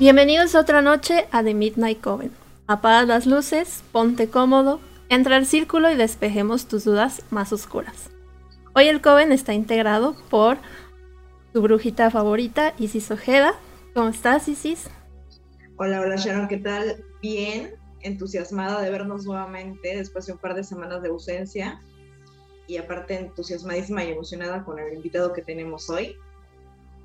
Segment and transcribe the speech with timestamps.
[0.00, 2.32] Bienvenidos otra noche a The Midnight Coven.
[2.66, 4.80] Apaga las luces, ponte cómodo,
[5.10, 8.08] entra al círculo y despejemos tus dudas más oscuras.
[8.72, 10.56] Hoy el Coven está integrado por
[11.52, 13.52] tu brujita favorita, Isis Ojeda.
[13.92, 14.88] ¿Cómo estás, Isis?
[15.76, 17.04] Hola, hola Sharon, ¿qué tal?
[17.20, 21.78] Bien, entusiasmada de vernos nuevamente después de un par de semanas de ausencia
[22.66, 26.16] y aparte entusiasmadísima y emocionada con el invitado que tenemos hoy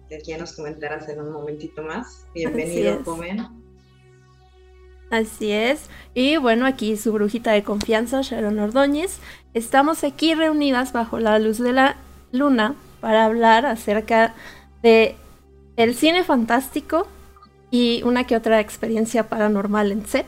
[0.09, 2.25] que ya nos comentarás en un momentito más.
[2.33, 3.47] Bienvenido, Comen.
[5.11, 5.89] Así es.
[6.13, 9.19] Y bueno, aquí su brujita de confianza, Sharon Ordóñez.
[9.53, 11.97] Estamos aquí reunidas bajo la luz de la
[12.31, 14.35] luna para hablar acerca
[14.81, 15.15] de
[15.77, 17.07] el cine fantástico
[17.69, 20.25] y una que otra experiencia paranormal en set.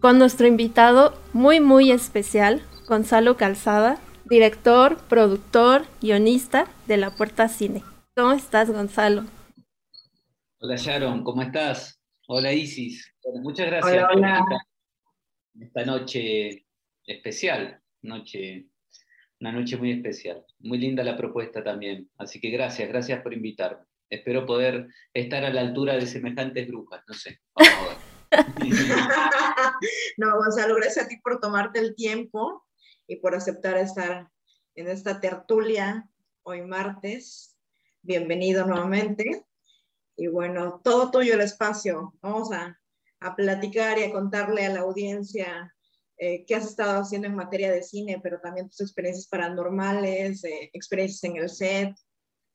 [0.00, 7.82] Con nuestro invitado muy muy especial, Gonzalo Calzada, director, productor, guionista de La Puerta Cine.
[8.18, 9.26] ¿Cómo estás, Gonzalo?
[10.58, 12.00] Hola, Sharon, ¿cómo estás?
[12.26, 13.14] Hola, Isis.
[13.40, 14.24] muchas gracias por
[15.60, 16.66] esta noche
[17.06, 18.66] especial, noche,
[19.38, 20.44] una noche muy especial.
[20.58, 22.10] Muy linda la propuesta también.
[22.16, 23.84] Así que gracias, gracias por invitarme.
[24.10, 27.40] Espero poder estar a la altura de semejantes brujas, no sé.
[30.16, 32.66] no, Gonzalo, gracias a ti por tomarte el tiempo
[33.06, 34.28] y por aceptar estar
[34.74, 36.10] en esta tertulia
[36.42, 37.47] hoy martes
[38.08, 39.44] bienvenido nuevamente.
[40.16, 42.14] Y bueno, todo tuyo el espacio.
[42.22, 42.80] Vamos a,
[43.36, 45.74] platicar y a contarle a la audiencia
[46.16, 50.70] eh, qué has estado haciendo en materia de cine, pero también tus experiencias paranormales, eh,
[50.72, 51.94] experiencias en el set,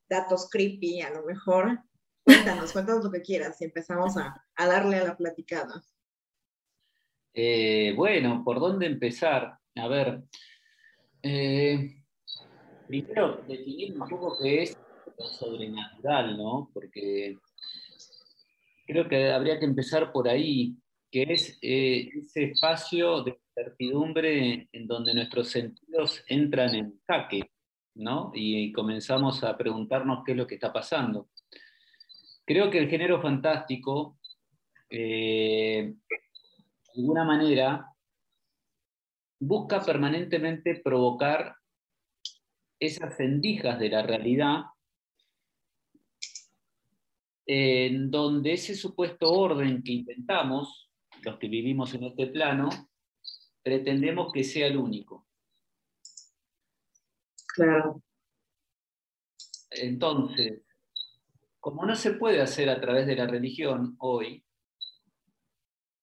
[0.10, 1.80] datos creepy a lo mejor.
[2.24, 5.84] Cuéntanos, cuéntanos lo que quieras y empezamos a, darle a la platicada.
[7.34, 9.60] Eh, bueno, ¿por dónde empezar?
[9.76, 10.24] A ver,
[12.88, 14.78] primero definir un poco qué es
[15.18, 16.70] sobrenatural, ¿no?
[16.74, 17.38] Porque
[18.86, 20.76] creo que habría que empezar por ahí,
[21.12, 27.52] que es eh, ese espacio de certidumbre en donde nuestros sentidos entran en jaque,
[27.96, 28.32] ¿no?
[28.34, 31.30] Y, comenzamos a preguntarnos qué es lo que está pasando.
[32.46, 34.20] Creo que el género fantástico,
[34.90, 37.88] eh, de alguna manera,
[39.40, 41.56] busca permanentemente provocar
[42.80, 44.64] esas rendijas de la realidad
[47.46, 50.90] en donde ese supuesto orden que intentamos,
[51.24, 52.70] los que vivimos en este plano,
[53.62, 55.28] pretendemos que sea el único.
[57.48, 58.02] Claro.
[59.72, 60.62] Entonces,
[61.60, 64.44] como no se puede hacer a través de la religión hoy,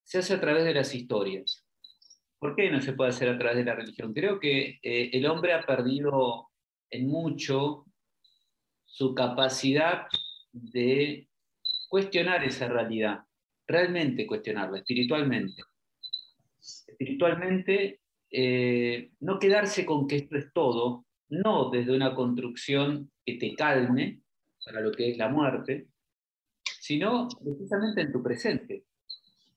[0.05, 1.65] se hace a través de las historias.
[2.39, 4.13] ¿Por qué no se puede hacer a través de la religión?
[4.13, 6.49] Creo que eh, el hombre ha perdido
[6.91, 7.87] en mucho
[8.87, 10.07] su capacidad
[10.53, 11.30] de
[11.91, 13.25] cuestionar esa realidad,
[13.67, 15.65] realmente cuestionarla, espiritualmente.
[16.61, 23.55] Espiritualmente, eh, no quedarse con que esto es todo, no desde una construcción que te
[23.57, 24.21] calme
[24.65, 25.89] para lo que es la muerte,
[26.63, 28.85] sino precisamente en tu presente,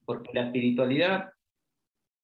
[0.03, 1.29] porque la espiritualidad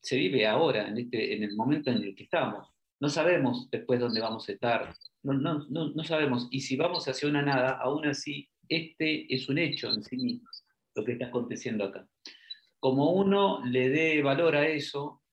[0.02, 2.68] se vive ahora, en, este, en el momento en el que estamos.
[3.00, 4.92] No sabemos después dónde vamos a estar,
[5.22, 9.50] no, no, no, no sabemos, y si vamos hacia una nada, aún así este es
[9.50, 10.48] un hecho en sí mismo,
[10.96, 12.08] lo que está aconteciendo acá.
[12.80, 15.24] Como uno le dé valor a eso,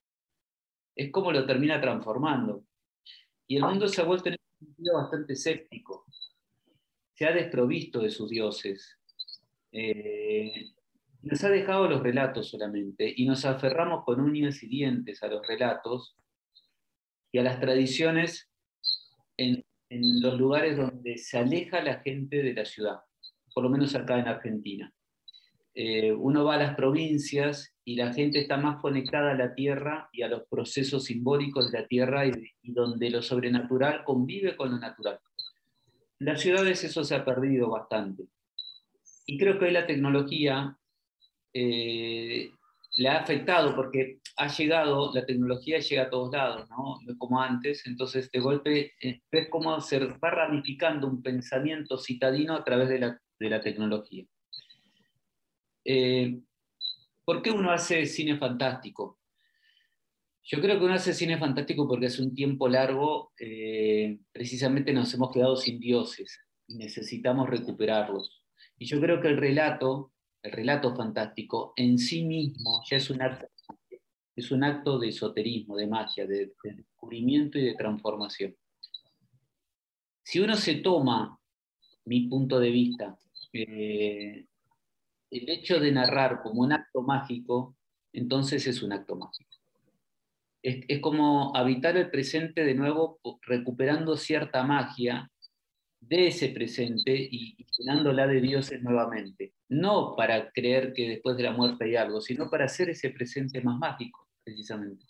[0.96, 2.64] es como lo termina transformando.
[3.46, 6.06] Y el mundo se ha vuelto en un sentido bastante escéptico.
[7.14, 8.98] Se ha desprovisto de sus dioses.
[9.70, 10.72] Eh,
[11.22, 15.46] nos ha dejado los relatos solamente y nos aferramos con uñas y dientes a los
[15.46, 16.16] relatos
[17.30, 18.48] y a las tradiciones
[19.36, 23.00] en los lugares donde se aleja la gente de la ciudad
[23.56, 24.92] por lo menos acá en Argentina.
[25.74, 30.10] Eh, uno va a las provincias y la gente está más conectada a la tierra
[30.12, 32.32] y a los procesos simbólicos de la tierra y,
[32.64, 35.18] donde lo sobrenatural convive con lo natural.
[36.20, 38.24] En las ciudades eso se ha perdido bastante.
[39.24, 40.76] Y creo que hoy la tecnología
[41.54, 42.50] eh,
[42.98, 46.98] le ha afectado porque ha llegado, la tecnología llega a todos lados, ¿no?
[47.16, 52.62] como antes, entonces de golpe eh, ves cómo se va ramificando un pensamiento citadino a
[52.62, 54.24] través de la de la tecnología.
[55.84, 56.40] Eh,
[57.24, 59.18] ¿Por qué uno hace cine fantástico?
[60.44, 65.12] Yo creo que uno hace cine fantástico porque hace un tiempo largo eh, precisamente nos
[65.12, 66.38] hemos quedado sin dioses
[66.68, 68.44] y necesitamos recuperarlos.
[68.78, 70.12] Y yo creo que el relato,
[70.42, 73.48] el relato fantástico en sí mismo ya es un acto,
[74.36, 78.54] es un acto de esoterismo, de magia, de descubrimiento y de transformación.
[80.22, 81.40] Si uno se toma
[82.04, 83.18] mi punto de vista,
[83.62, 84.46] eh,
[85.30, 87.76] el hecho de narrar como un acto mágico,
[88.12, 89.50] entonces es un acto mágico.
[90.62, 95.30] Es, como habitar el presente de nuevo, recuperando cierta magia
[96.00, 99.52] de ese presente y, llenándola de dioses nuevamente.
[99.68, 103.60] No para creer que después de la muerte hay algo, sino para hacer ese presente
[103.60, 105.04] más mágico, precisamente.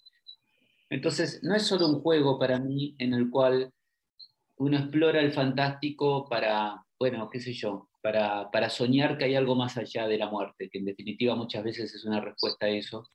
[0.91, 3.73] Entonces, no es solo un juego para mí en el cual
[4.57, 9.77] uno explora el fantástico para, bueno, qué sé yo, para, soñar que hay algo más
[9.77, 13.11] allá de la muerte, que en definitiva muchas veces es una respuesta a eso,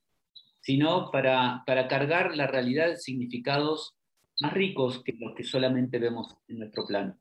[0.60, 3.96] sino para, para cargar la realidad de significados
[4.42, 7.18] más ricos que los que solamente vemos en nuestro plano.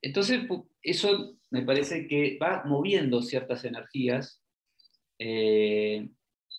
[0.00, 0.46] Entonces,
[0.80, 4.40] eso me parece que va moviendo ciertas energías
[5.18, 6.08] eh,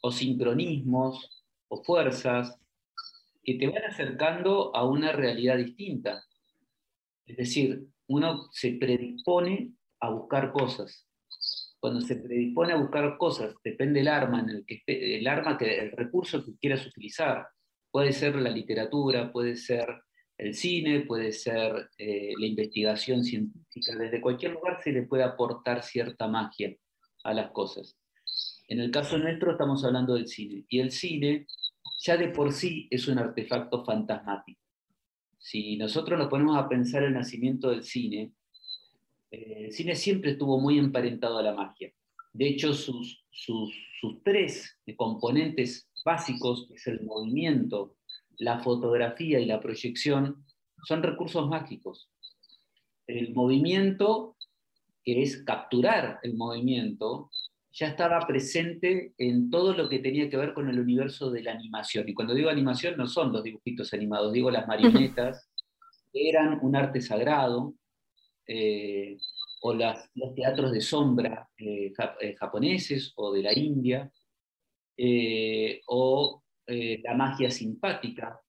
[0.02, 2.60] o sincronismos o fuerzas
[3.44, 6.26] que te van acercando a una realidad distinta.
[7.26, 11.08] Es decir, uno se predispone a buscar cosas.
[11.80, 15.92] Cuando se predispone a buscar cosas, depende el arma en el que el arma el
[15.92, 17.48] recurso que quieras utilizar.
[17.92, 19.88] Puede ser la literatura, puede ser
[20.38, 23.96] el cine, puede ser eh, la investigación científica.
[23.96, 26.76] Desde cualquier lugar se le puede aportar cierta magia
[27.24, 27.98] a las cosas.
[28.68, 30.66] En el caso nuestro estamos hablando del cine.
[30.70, 31.46] Y el cine
[32.00, 34.62] ya de por sí es un artefacto fantasmático.
[35.40, 38.34] Si nosotros nos ponemos a pensar el nacimiento del cine,
[39.32, 41.92] eh, el cine siempre estuvo muy emparentado a la magia.
[42.34, 47.96] De hecho, sus, sus, sus tres componentes básicos, que es el movimiento,
[48.38, 50.46] la fotografía y la proyección,
[50.86, 52.10] son recursos mágicos.
[53.08, 54.38] El movimiento,
[55.04, 57.32] que es capturar el movimiento,
[57.80, 61.54] ya estaba presente en todo lo que tenía que ver con el universo de la
[61.54, 62.10] animación.
[62.10, 65.50] Y cuando digo animación no son los dibujitos animados, digo las marionetas,
[66.12, 67.74] que eran un arte sagrado,
[68.46, 69.18] eh,
[69.62, 74.12] o las, los teatros de sombra eh, eh, japoneses o de la India,
[75.88, 78.42] o la magia simpática,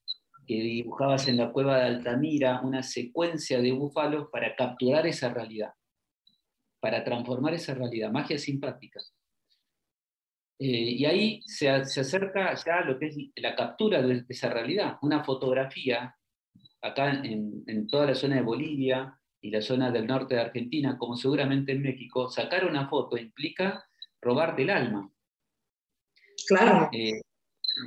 [0.45, 5.71] que dibujabas en la cueva de Altamira una secuencia de búfalos para capturar esa realidad
[6.81, 9.01] para transformar esa realidad, magia simpática.
[10.63, 15.25] Eh, y ahí se, acerca ya lo que es la captura de esa realidad, una
[15.25, 16.15] fotografía,
[16.83, 20.99] acá en, en, toda la zona de Bolivia y la zona del norte de Argentina,
[20.99, 23.87] como seguramente en México, sacar una foto implica
[24.21, 25.11] robarte el alma.
[26.47, 26.91] Claro.
[26.93, 27.23] Eh,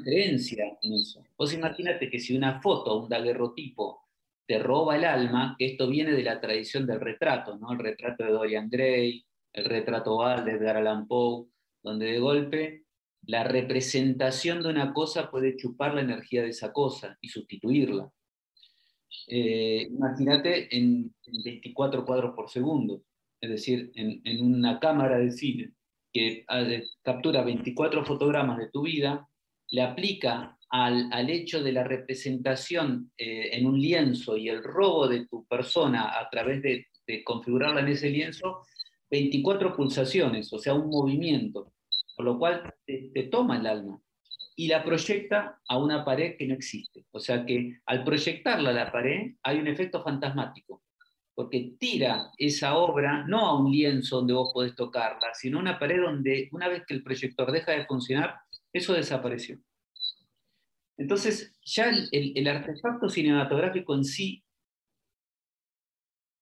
[0.04, 1.24] creencia en eso.
[1.38, 4.02] Vos imagínate que si una foto, un daguerrotipo,
[4.48, 7.72] te roba el alma, que esto viene de la tradición del retrato, ¿no?
[7.72, 9.24] el retrato de Dorian Gray,
[9.54, 11.53] el retrato Val de Edgar Allan Poe,
[11.84, 12.84] donde de golpe
[13.26, 18.12] la representación de una cosa puede chupar la energía de esa cosa y sustituirla.
[19.28, 21.14] Eh, imagínate en,
[21.44, 23.04] 24 cuadros por segundo,
[23.40, 25.72] es decir, en, una cámara de cine
[26.12, 26.66] que ah,
[27.02, 29.28] captura 24 fotogramas de tu vida,
[29.70, 35.28] le aplica al, hecho de la representación eh, en un lienzo y el robo de
[35.28, 36.88] tu persona a través de,
[37.24, 38.62] configurarla en ese lienzo,
[39.12, 41.73] 24 pulsaciones, o sea, un movimiento,
[42.24, 44.02] por lo cual te, toma el alma
[44.56, 47.06] y la proyecta a una pared que no existe.
[47.12, 50.84] O sea que al proyectarla a la pared hay un efecto fantasmático,
[51.36, 55.78] porque tira esa obra no a un lienzo donde vos podés tocarla, sino a una
[55.78, 58.38] pared donde una vez que el proyector deja de funcionar,
[58.72, 59.60] eso desapareció.
[60.96, 64.46] Entonces, ya el, artefacto cinematográfico en sí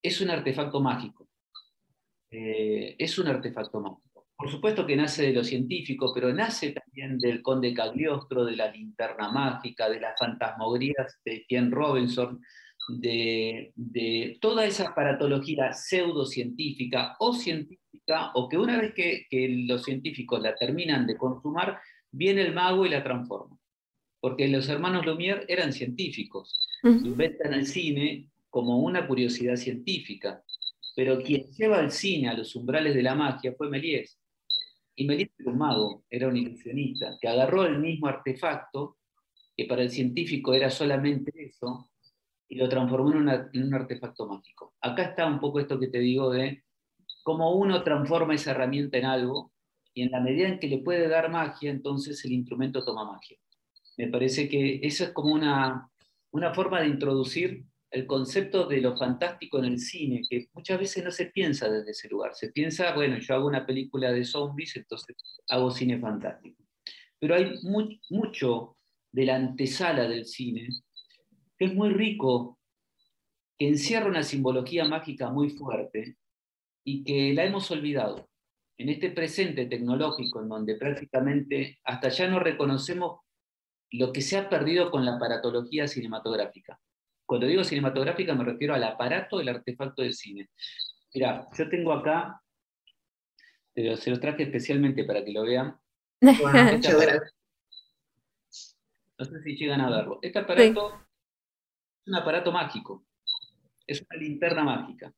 [0.03, 1.27] es un artefacto mágico.
[2.29, 4.10] Eh, es un artefacto mágico.
[4.41, 8.71] Por supuesto que nace de lo científico, pero nace también del conde Cagliostro, de la
[8.71, 12.41] linterna mágica, de las fantasmogrías de Tien Robinson,
[12.87, 13.71] de,
[14.41, 20.55] toda esa aparatología pseudocientífica o científica, o que una vez que, que los científicos la
[20.55, 21.79] terminan de consumar,
[22.09, 23.55] viene el mago y la transforma.
[24.19, 30.43] Porque los hermanos Lumière eran científicos, inventan el cine como una curiosidad científica,
[30.95, 34.17] pero quien lleva el cine a los umbrales de la magia fue Méliès.
[34.95, 38.97] Y Méliès era un mago, era un ilusionista, que agarró el mismo artefacto,
[39.55, 41.89] que para el científico era solamente eso,
[42.47, 44.75] y lo transformó en, en un artefacto mágico.
[44.81, 46.63] Acá está un poco esto que te digo de
[47.23, 49.51] cómo uno transforma esa herramienta en algo,
[49.93, 53.37] y en la medida en que le puede dar magia, entonces el instrumento toma magia.
[53.97, 55.89] Me parece que eso es como una,
[56.31, 61.03] una forma de introducir el concepto de lo fantástico en el cine, que muchas veces
[61.03, 62.33] no se piensa desde ese lugar.
[62.33, 65.17] Se piensa, bueno, yo hago una película de zombies, entonces
[65.49, 66.63] hago cine fantástico.
[67.19, 67.53] Pero hay
[68.09, 68.77] mucho
[69.11, 70.69] de la antesala del cine
[71.57, 72.57] que es muy rico,
[73.59, 76.17] que encierra una simbología mágica muy fuerte
[76.83, 78.27] y que la hemos olvidado.
[78.77, 83.19] en este presente tecnológico en donde prácticamente hasta ya no reconocemos
[83.91, 86.79] lo que se ha perdido con la aparatología cinematográfica.
[87.31, 90.49] Cuando digo cinematográfica me refiero al aparato del artefacto del cine.
[91.13, 92.43] Mira, yo tengo acá,
[93.73, 95.79] se los traje especialmente para que lo vean.
[96.21, 96.33] no
[99.23, 100.19] sé si llegan a verlo.
[100.21, 103.05] Este aparato es un aparato mágico,
[103.87, 105.13] es una linterna mágica.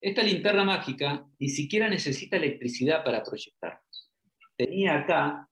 [0.00, 3.80] Esta linterna mágica ni siquiera necesita electricidad para proyectar.
[4.56, 5.48] Tenía acá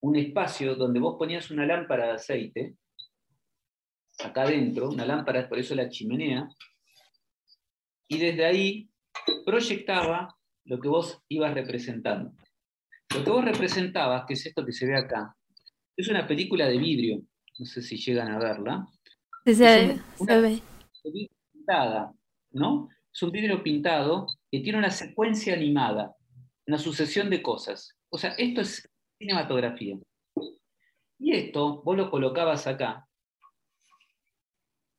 [0.00, 2.76] un espacio donde vos ponías una lámpara de aceite,
[4.24, 6.48] acá adentro, una lámpara, por eso la chimenea,
[8.08, 8.90] y desde ahí
[9.44, 12.32] proyectaba lo que vos ibas representando.
[13.14, 15.34] Lo que vos representabas, que es esto que se ve acá,
[15.96, 17.22] es una película de vidrio,
[17.58, 18.86] no sé si llegan a verla.
[19.44, 20.62] Sí, se, ve.
[21.52, 22.12] Pintada,
[22.52, 22.88] ¿no?
[23.12, 26.14] Es un vidrio pintado que tiene una secuencia animada,
[26.66, 27.96] una sucesión de cosas.
[28.10, 29.98] O sea, esto es cinematografía.
[31.18, 33.06] Y esto vos lo colocabas acá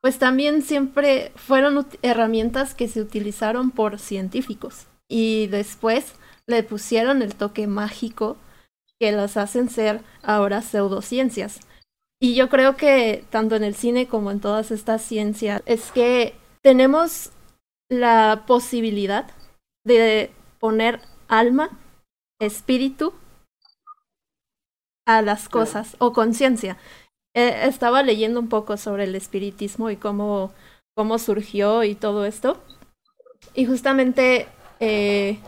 [0.00, 6.14] pues también siempre fueron herramientas que se utilizaron por científicos y después
[6.46, 8.36] le pusieron el toque mágico
[8.98, 11.60] que las hacen ser ahora pseudociencias.
[12.20, 16.34] Y yo creo que tanto en el cine como en todas estas ciencias es que
[16.62, 17.30] tenemos
[17.88, 19.30] la posibilidad
[19.84, 21.78] de poner alma,
[22.38, 23.14] espíritu
[25.06, 26.76] a las cosas o conciencia.
[27.34, 30.52] Eh, estaba leyendo un poco sobre el espiritismo y cómo,
[30.96, 32.60] cómo surgió y todo esto.
[33.54, 34.46] Y justamente
[34.80, 35.38] eh,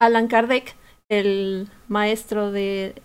[0.00, 0.74] Alan Kardec,
[1.08, 3.00] el maestro de,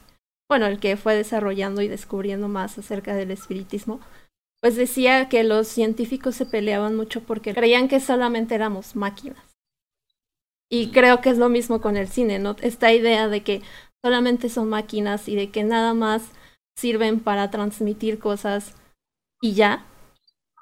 [0.50, 4.00] bueno, el que fue desarrollando y descubriendo más acerca del espiritismo,
[4.62, 9.44] pues decía que los científicos se peleaban mucho porque creían que solamente éramos máquinas.
[10.72, 12.56] Y creo que es lo mismo con el cine, ¿no?
[12.62, 13.62] Esta idea de que
[14.04, 16.24] solamente son máquinas y de que nada más
[16.76, 18.76] sirven para transmitir cosas
[19.42, 19.86] y ya.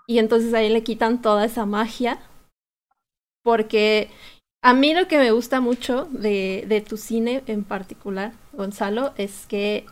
[0.07, 2.19] Y entonces ahí le quitan toda esa magia.
[3.43, 4.09] Porque
[4.61, 9.45] a mí lo que me gusta mucho de, de tu cine en particular, Gonzalo, es
[9.47, 9.85] que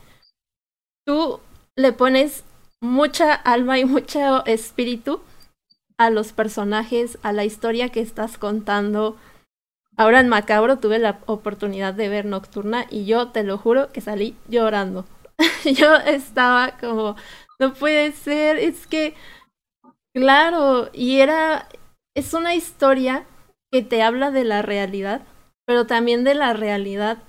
[1.06, 1.40] tú
[1.76, 2.44] le pones
[2.82, 5.22] mucha alma y mucho espíritu
[5.98, 9.18] a los personajes, a la historia que estás contando.
[9.98, 14.00] Ahora en Macabro tuve la oportunidad de ver Nocturna y yo te lo juro que
[14.00, 15.06] salí llorando.
[15.66, 17.16] yo estaba como,
[17.60, 19.16] no puede ser, es que,
[20.14, 21.68] claro, y era,
[22.16, 23.26] es una historia
[23.72, 25.22] que te habla de la realidad,
[25.66, 27.20] pero también de la realidad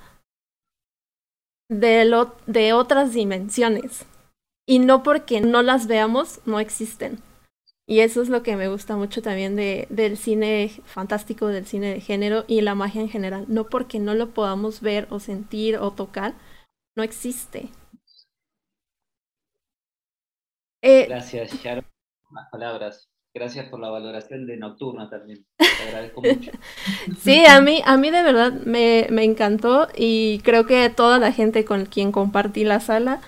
[1.70, 4.06] de, lo, de otras dimensiones.
[4.66, 7.20] Y no porque no las veamos, no existen.
[7.88, 11.94] Y eso es lo que me gusta mucho también de, del cine fantástico, del cine
[11.94, 13.46] de género y la magia en general.
[13.48, 16.34] No porque no lo podamos ver o sentir o tocar,
[16.96, 17.70] no existe.
[20.82, 21.84] Eh, Gracias, Sharon.
[22.32, 23.08] las palabras.
[23.32, 25.46] Gracias por la valoración de Nocturna también.
[25.56, 26.50] Te agradezco mucho.
[27.20, 31.32] Sí, a mí, a mí de verdad me, me encantó y creo que toda la
[31.32, 33.20] gente con quien compartí la sala,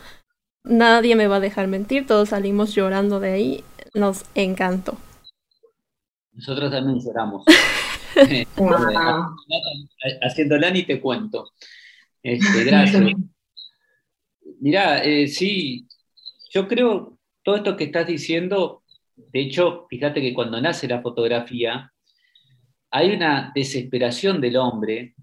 [0.65, 4.97] nadie me va a dejar mentir, todos salimos llorando de ahí, nos encantó.
[6.33, 7.45] Nosotros también lloramos.
[10.23, 11.51] Haciéndola ni te cuento.
[12.23, 13.05] Este, gracias.
[14.61, 15.87] Mirá, eh, sí,
[16.51, 18.83] yo creo todo esto que estás diciendo,
[19.17, 21.93] de hecho, fíjate que cuando nace la fotografía,
[22.91, 25.15] hay una desesperación del hombre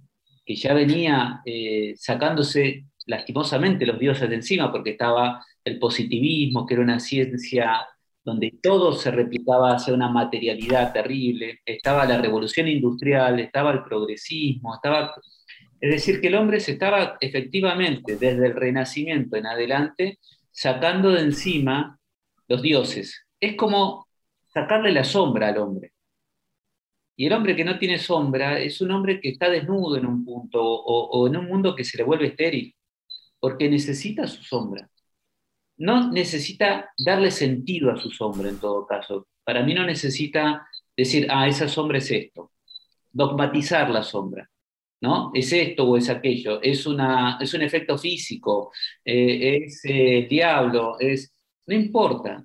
[0.45, 6.73] que ya venía eh, sacándose lastimosamente los dioses de encima, porque estaba el positivismo, que
[6.73, 7.85] era una ciencia
[8.23, 14.75] donde todo se replicaba hacia una materialidad terrible, estaba la revolución industrial, estaba el progresismo,
[14.75, 15.13] estaba...
[15.81, 20.19] Es decir, que el hombre se estaba efectivamente, desde el Renacimiento en adelante,
[20.51, 21.98] sacando de encima
[22.49, 23.25] los dioses.
[23.39, 24.07] Es como
[24.47, 25.93] sacarle la sombra al hombre.
[27.15, 30.25] Y el hombre que no tiene sombra es un hombre que está desnudo en un
[30.25, 32.75] punto o, en un mundo que se le vuelve estéril,
[33.39, 34.89] porque necesita su sombra
[35.79, 39.27] no necesita darle sentido a su sombra en todo caso.
[39.43, 42.51] Para mí no necesita decir, ah, esa sombra es esto.
[43.11, 44.49] Dogmatizar la sombra.
[45.01, 45.31] ¿no?
[45.33, 46.61] Es esto o es aquello.
[46.61, 48.71] Es, una, es un efecto físico.
[49.05, 50.99] Eh, es el diablo.
[50.99, 51.33] Es,
[51.69, 52.43] no importa.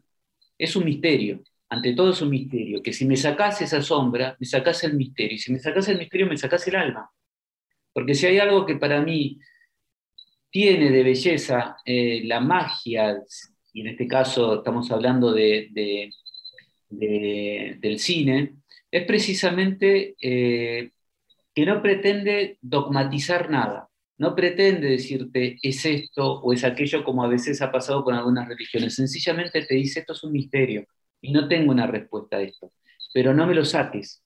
[0.59, 1.43] Es un misterio.
[1.71, 2.83] Ante todo es un misterio.
[2.83, 5.35] Que si me sacas esa sombra, me sacas el misterio.
[5.35, 7.11] Y si me sacas el misterio, me sacas el alma.
[7.93, 9.41] Porque si hay algo que para mí
[10.51, 13.19] tiene de belleza eh, la magia,
[13.73, 16.11] y en este caso estamos hablando de,
[16.91, 18.57] del cine,
[18.91, 20.91] es precisamente eh,
[21.55, 27.29] que no pretende dogmatizar nada, no pretende decirte es esto o es aquello como a
[27.29, 30.85] veces ha pasado con algunas religiones, sencillamente te dice esto es un misterio
[31.21, 32.73] y no tengo una respuesta a esto,
[33.13, 34.23] pero no me lo saques,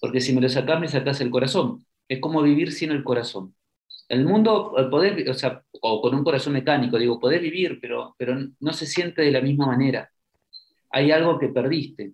[0.00, 3.54] porque si me lo sacas me sacas el corazón, es como vivir sin el corazón.
[4.08, 8.36] El mundo, poder, o sea, o con un corazón mecánico, digo, podés vivir, pero, pero
[8.60, 10.10] no se siente de la misma manera.
[10.90, 12.12] Hay algo que perdiste.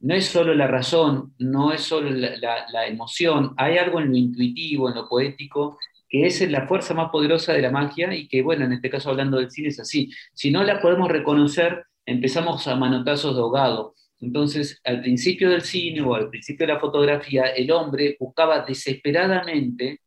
[0.00, 4.90] No es solo la razón, no es solo la, emoción, hay algo en lo intuitivo,
[4.90, 5.78] en lo poético,
[6.14, 9.10] que es la fuerza más poderosa de la magia y que, bueno, en este caso
[9.10, 10.12] hablando del cine es así.
[10.32, 13.96] Si no la podemos reconocer, empezamos a manotazos de ahogado.
[14.20, 20.02] Entonces, al principio del cine o al principio de la fotografía, el hombre buscaba desesperadamente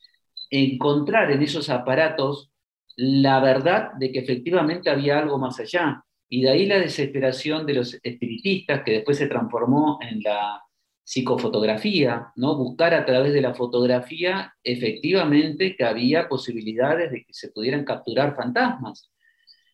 [0.50, 2.52] encontrar en esos aparatos
[2.96, 6.06] la verdad de que efectivamente había algo más allá.
[6.30, 10.62] Y de ahí la desesperación de los espiritistas, que después se transformó en la
[11.08, 12.58] psicofotografía, ¿no?
[12.58, 18.36] Buscar a través de la fotografía efectivamente que había posibilidades de que se pudieran capturar
[18.36, 19.10] fantasmas.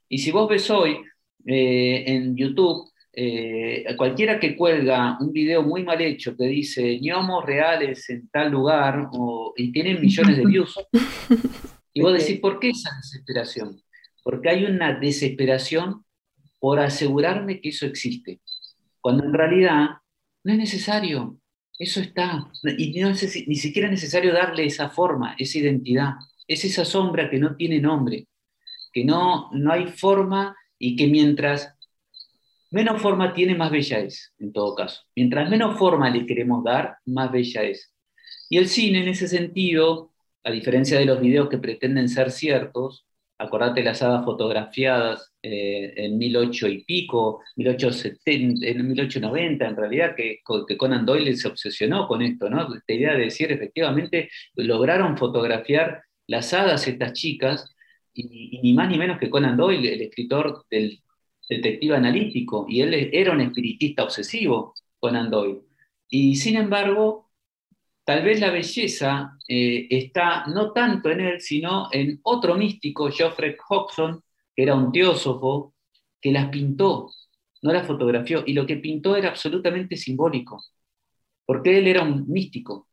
[0.08, 1.00] Y si vos ves hoy
[1.48, 7.44] eh, en YouTube, eh, cualquiera que cuelga un video muy mal hecho que dice ñomos
[7.44, 9.08] reales en tal lugar
[9.58, 10.80] y tienen millones de views,
[11.94, 13.82] y vos decís, ¿por qué esa desesperación?
[14.24, 16.06] Porque hay una desesperación
[16.60, 18.40] por asegurarme que eso existe,
[19.02, 19.88] cuando en realidad
[20.44, 21.40] no es necesario,
[21.78, 26.14] eso está, y no es ni siquiera es necesario darle esa forma, esa identidad,
[26.48, 28.28] es esa sombra que no tiene nombre,
[28.92, 31.74] que no, no hay forma y que mientras
[32.72, 35.02] menos forma tiene, más bella es, en todo caso.
[35.16, 37.94] Mientras menos forma le queremos dar, más bella es.
[38.50, 40.12] Y el cine, en ese sentido,
[40.44, 43.06] a diferencia de los videos que pretenden ser ciertos,
[43.44, 50.40] acordate las hadas fotografiadas eh, en 1800 y pico, 1870, en 1890 en realidad, que,
[50.78, 52.74] Conan Doyle se obsesionó con esto, ¿no?
[52.74, 57.74] Esta idea de decir, efectivamente, lograron fotografiar las hadas estas chicas,
[58.14, 61.00] y, ni más ni menos que Conan Doyle, el escritor del
[61.50, 65.62] detective analítico, y él era un espiritista obsesivo, Conan Doyle.
[66.10, 67.23] Y sin embargo,
[68.04, 73.56] tal vez la belleza eh, está no tanto en él, sino en otro místico, Geoffrey
[73.70, 74.22] Hodgson,
[74.56, 75.74] que era un teósofo,
[76.22, 77.10] que las pintó,
[77.62, 80.62] no las fotografió, y lo que pintó era absolutamente simbólico,
[81.46, 82.88] porque él era un místico.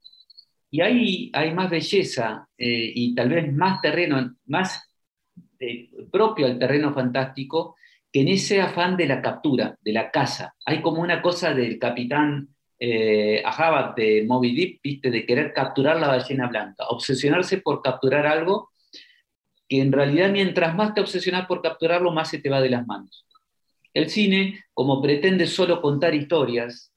[0.70, 4.88] Y ahí hay más belleza eh, y tal vez más terreno, más
[5.58, 7.76] eh, propio al terreno fantástico,
[8.12, 11.78] que en ese afán de la captura, de la caza, hay como una cosa del
[11.78, 12.48] capitán
[12.80, 13.42] eh,
[13.96, 15.10] de Moby Dick, ¿viste?
[15.10, 18.70] de querer capturar la ballena blanca, obsesionarse por capturar algo
[19.68, 22.86] que en realidad mientras más te obsesionas por capturarlo, más se te va de las
[22.86, 23.24] manos.
[23.94, 26.92] El cine, como pretende solo contar historias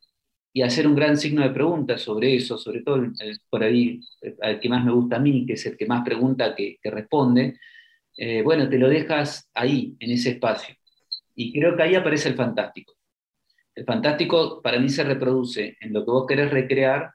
[0.51, 3.03] y hacer un gran signo de pregunta sobre eso, sobre todo
[3.49, 6.55] por ahí, el que más me gusta a mí, que es el que más pregunta
[6.55, 7.59] que, responde,
[8.17, 10.75] eh, bueno, te lo dejas ahí, en ese espacio.
[11.35, 12.93] Y creo que ahí aparece el fantástico.
[13.75, 17.11] El fantástico para mí se reproduce en lo que vos querés recrear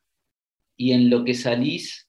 [0.77, 2.09] y en lo que salís.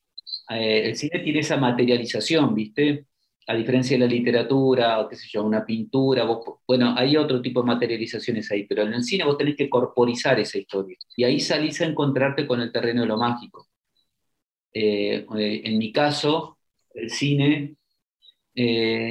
[0.50, 3.06] Eh, el cine tiene esa materialización, ¿viste?
[3.48, 6.26] A diferencia de la literatura, o qué sé yo, una pintura,
[6.68, 10.40] bueno, hay otro tipo de materializaciones ahí, pero en el cine vos tenés que corporizar
[10.40, 10.98] esa historia.
[11.16, 13.68] Y ahí salís a encontrarte con el terreno de lo mágico.
[14.74, 16.58] Eh, eh, en mi caso,
[16.94, 17.76] el cine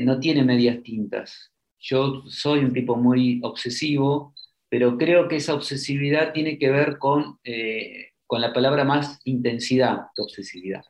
[0.03, 1.53] no tiene medias tintas.
[1.79, 4.35] Yo soy un tipo muy obsesivo,
[4.69, 10.07] pero creo que esa obsesividad tiene que ver con, eh, con la palabra más intensidad
[10.15, 10.85] que obsesividad.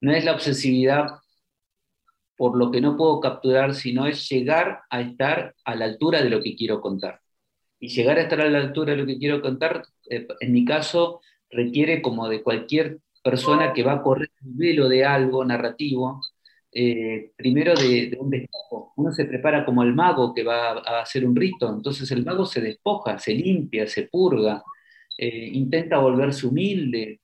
[0.00, 1.06] No es la obsesividad
[2.36, 6.30] por lo que no puedo capturar, sino es llegar a estar a la altura de
[6.30, 7.20] lo que quiero contar.
[7.78, 10.64] Y llegar a estar a la altura de lo que quiero contar, eh, en mi
[10.64, 16.22] caso, requiere como de cualquier persona que va a correr el velo de algo narrativo,
[16.72, 18.92] eh, primero de, un despojo.
[18.96, 22.46] Uno se prepara como el mago que va a hacer un rito, entonces el mago
[22.46, 24.62] se despoja, se limpia, se purga,
[25.18, 27.20] eh, intenta volverse humilde,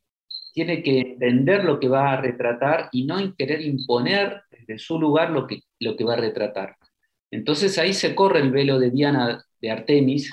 [0.53, 5.31] tiene que entender lo que va a retratar y no querer imponer desde su lugar
[5.31, 6.77] lo que, lo que va a retratar.
[7.31, 10.31] Entonces ahí se corre el velo de Diana de Artemis,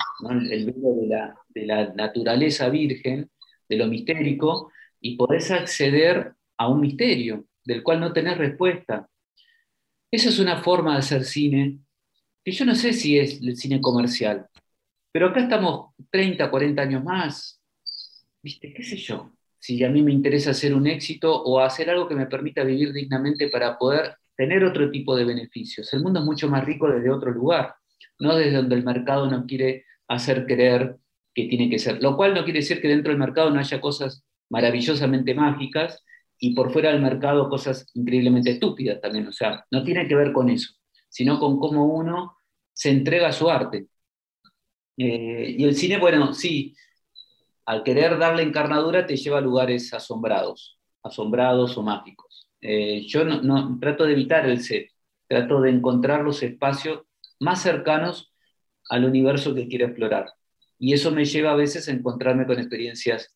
[0.50, 3.30] el velo de la, de la naturaleza virgen,
[3.68, 9.08] de lo mistérico, y podés acceder a un misterio, del cual no tenés respuesta.
[10.10, 11.78] Esa es una forma de hacer cine
[12.44, 14.46] que yo no sé si es el cine comercial,
[15.10, 17.60] pero acá estamos 30, 40 años más,
[18.42, 18.72] ¿viste?
[18.74, 19.32] ¿Qué sé yo?
[19.58, 22.92] Si a mí me interesa hacer un éxito o hacer algo que me permita vivir
[22.92, 25.92] dignamente para poder tener otro tipo de beneficios.
[25.94, 27.74] El mundo es mucho más rico desde otro lugar,
[28.18, 30.96] no desde donde el mercado no quiere hacer creer
[31.34, 32.02] que tiene que ser.
[32.02, 36.04] Lo cual no quiere decir que dentro del mercado no haya cosas maravillosamente mágicas,
[36.44, 39.26] y por fuera del mercado cosas increíblemente estúpidas también.
[39.26, 40.74] O sea, no tiene que ver con eso,
[41.08, 42.36] sino con cómo uno
[42.70, 43.86] se entrega a su arte.
[44.98, 46.74] Eh, y el cine, bueno, sí,
[47.64, 52.50] al querer darle encarnadura te lleva a lugares asombrados, asombrados o mágicos.
[52.60, 54.90] Eh, yo no, trato de evitar el set,
[55.26, 57.04] trato de encontrar los espacios
[57.40, 58.34] más cercanos
[58.90, 60.26] al universo que quiero explorar.
[60.78, 63.34] Y eso me lleva a veces a encontrarme con experiencias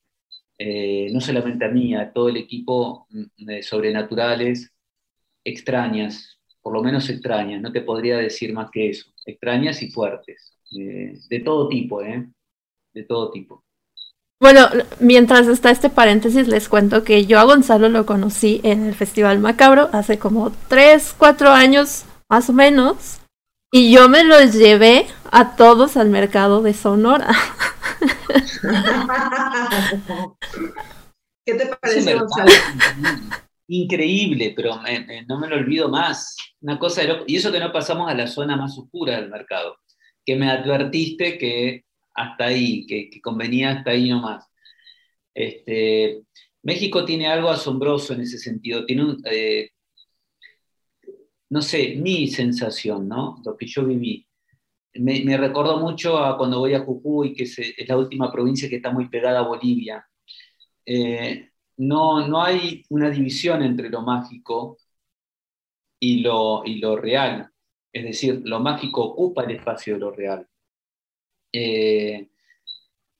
[0.59, 4.73] eh, no solamente a mí, a todo el equipo mm, de sobrenaturales,
[5.44, 10.53] extrañas, por lo menos extrañas, no te podría decir más que eso, extrañas y fuertes,
[10.71, 12.29] de todo tipo, ¿eh?
[12.92, 13.64] De todo tipo.
[14.40, 14.68] Bueno,
[15.01, 19.40] mientras está este paréntesis, les cuento que yo a Gonzalo lo conocí en el Festival
[19.40, 23.21] Macabro hace como 3, 4 años, más o menos,
[23.73, 27.29] y yo me los llevé a todos al mercado de Sonora.
[31.44, 32.16] ¿Qué te parece,
[33.68, 34.81] Increíble, pero
[35.29, 36.37] no me lo olvido más.
[36.61, 39.77] Una cosa y eso que no pasamos a la zona más oscura del mercado,
[40.25, 44.47] que me advertiste que hasta ahí, que, convenía hasta ahí nomás.
[45.35, 46.23] Este,
[46.62, 48.85] México tiene algo asombroso en ese sentido.
[48.85, 49.71] Tiene un, eh,
[51.51, 53.40] no sé, mi sensación, ¿no?
[53.44, 54.28] Lo que yo viví
[54.94, 58.90] me, recordó mucho a cuando voy a Jujuy, que es, la última provincia que está
[58.90, 60.07] muy pegada a Bolivia.
[60.87, 64.79] Eh, no, no hay una división entre lo mágico
[66.01, 67.51] y lo, y lo real.
[67.92, 70.48] Es decir, lo mágico ocupa el espacio de lo real.
[71.53, 72.29] Eh,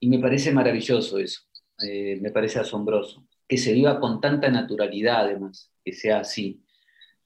[0.00, 1.42] y me parece maravilloso eso,
[1.83, 3.26] eh, me parece asombroso.
[3.46, 6.62] Que se viva con tanta naturalidad, además, que sea así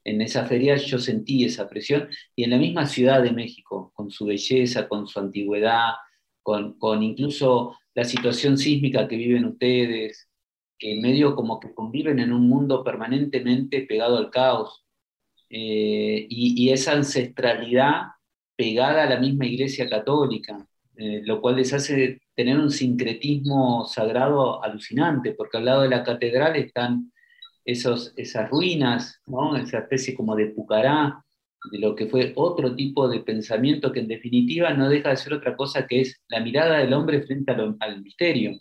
[0.05, 4.11] en esa feria yo sentí esa presión y en la misma Ciudad de México, con
[4.11, 5.93] su belleza, con su antigüedad,
[6.43, 10.29] con, incluso la situación sísmica que viven ustedes,
[10.79, 14.85] que medio como que conviven en un mundo permanentemente pegado al caos,
[15.51, 18.07] eh, y, esa ancestralidad
[18.57, 24.63] pegada a la misma Iglesia Católica, eh, lo cual les hace tener un sincretismo sagrado
[24.65, 27.12] alucinante, porque al lado de la catedral están
[27.65, 29.57] esos, esas ruinas, ¿no?
[29.57, 31.25] esa especie como de pucará,
[31.71, 35.33] de lo que fue otro tipo de pensamiento que en definitiva no deja de ser
[35.35, 38.59] otra cosa que es la mirada del hombre frente al misterio.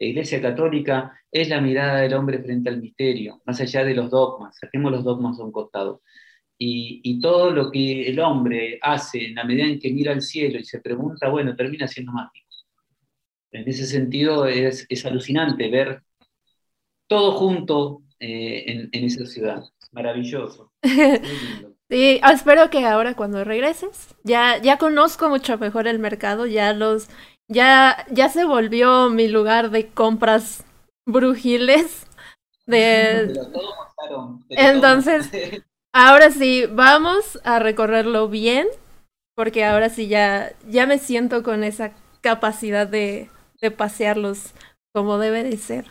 [0.00, 4.10] La Iglesia Católica es la mirada del hombre frente al misterio, más allá de los
[4.10, 6.02] dogmas, saquemos los dogmas a un costado.
[6.58, 10.20] Y, y, todo lo que el hombre hace en la medida en que mira al
[10.20, 12.46] cielo y se pregunta, bueno, termina siendo mágico.
[13.52, 16.02] En ese sentido es, es alucinante ver
[17.06, 19.64] todo junto, eh, en, esa ciudad.
[19.92, 20.70] Maravilloso.
[21.90, 27.08] Sí, espero que ahora cuando regreses, ya, ya conozco mucho mejor el mercado, ya los,
[27.48, 30.64] ya, ya se volvió mi lugar de compras
[31.04, 32.06] brujiles.
[32.66, 33.34] De...
[34.50, 35.28] Entonces,
[35.92, 38.68] ahora sí, vamos a recorrerlo bien,
[39.34, 43.28] porque ahora sí ya, ya me siento con esa capacidad de,
[43.60, 44.52] de pasearlos
[44.92, 45.86] como debe de ser.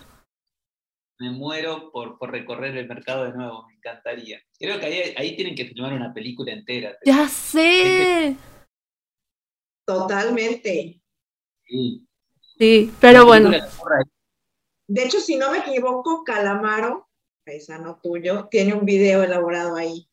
[1.20, 4.40] Me muero por, por, recorrer el mercado de nuevo, me encantaría.
[4.58, 6.96] Creo que ahí, ahí tienen que filmar una película entera.
[7.06, 8.38] Ya sé.
[9.86, 11.02] Totalmente.
[11.66, 12.08] Sí.
[12.58, 13.52] Sí, pero bueno.
[14.88, 17.10] De hecho, si no me equivoco, Calamaro,
[17.46, 20.10] paisano tuyo, tiene un video elaborado ahí.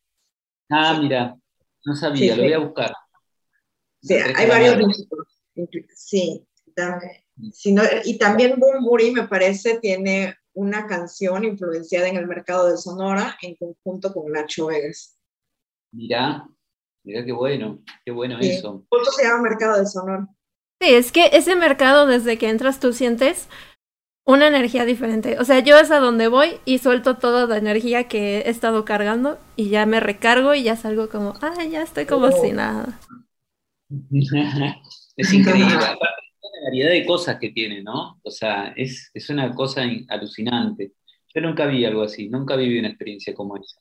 [0.68, 1.36] Ah, mira,
[1.84, 2.92] no sabía, Sí, lo voy a buscar.
[4.02, 5.06] Sí, hay varios.
[5.94, 7.12] Sí, también.
[7.52, 12.76] Si no- y también Bumburi, me parece, tiene una canción influenciada en el mercado de
[12.78, 15.18] Sonora en conjunto con Nacho Vegas.
[15.92, 16.46] Mirá,
[17.04, 18.50] mirá qué bueno, qué bueno Sí.
[18.50, 18.84] eso.
[18.90, 20.26] Justo se llama Mercado de Sonora.
[20.80, 23.48] Sí, es que ese mercado desde que entras tú sientes
[24.26, 25.38] una energía diferente.
[25.38, 28.84] O sea, yo es a donde voy y suelto toda la energía que he estado
[28.84, 32.42] cargando y ya me recargo y ya salgo como, ah, ya estoy como Oh.
[32.42, 32.98] si nada.
[35.16, 35.74] es increíble.
[36.60, 38.18] La variedad de cosas que tiene, ¿no?
[38.22, 40.92] O sea, es, es una cosa in- alucinante.
[41.34, 43.78] Yo nunca vi algo así, nunca viví una experiencia como esa.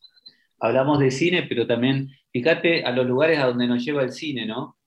[0.59, 4.45] Hablamos de cine, pero también, fíjate a los lugares a donde nos lleva el cine,
[4.45, 4.77] ¿no?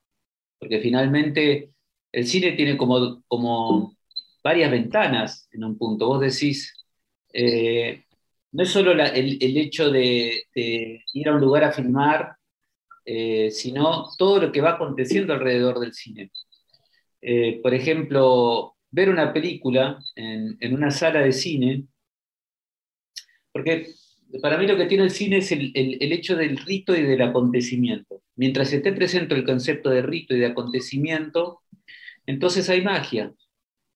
[0.59, 1.72] Porque finalmente
[2.12, 3.96] el cine tiene como, como
[4.44, 6.09] varias ventanas en un punto.
[6.09, 6.74] Vos decís,
[7.33, 8.05] eh,
[8.53, 12.37] no es solo el, el hecho de, de ir a un lugar a filmar,
[13.07, 16.31] eh, sino todo lo que va aconteciendo alrededor del cine.
[17.21, 21.85] Eh, por ejemplo, ver una película en, una sala de cine,
[23.53, 23.89] porque
[24.43, 28.23] para mí lo que tiene el cine es el hecho del rito y del acontecimiento.
[28.39, 31.63] Mientras esté presente el concepto de rito y de acontecimiento,
[32.25, 33.33] entonces hay magia.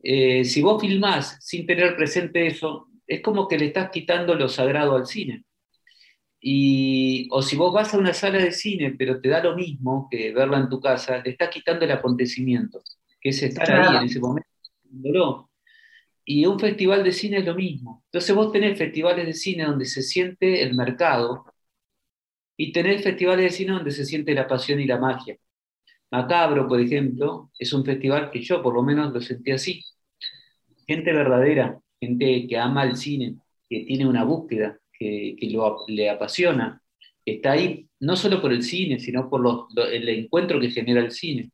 [0.02, 4.48] Eh, si vos filmás sin tener presente eso, es como que le estás quitando lo
[4.48, 5.44] sagrado al cine.
[6.40, 10.08] Y, o si vos vas a una sala de cine, pero te da lo mismo
[10.10, 12.82] que verla en tu casa, le estás quitando el acontecimiento,
[13.22, 14.48] que es estar ahí en ese momento.
[16.24, 18.02] Y un festival de cine es lo mismo.
[18.06, 21.44] Entonces vos tenés festivales de cine donde se siente el mercado
[22.56, 25.36] y tenés festivales de cine donde se siente la pasión y la magia.
[26.10, 29.82] Macabro, por ejemplo, es un festival que yo por lo menos lo sentí así.
[30.86, 33.36] Gente verdadera, gente que ama el cine,
[33.68, 36.82] que tiene una búsqueda, que, que lo, le apasiona,
[37.24, 40.70] que está ahí no solo por el cine, sino por los- lo- el encuentro que
[40.70, 41.50] genera el cine.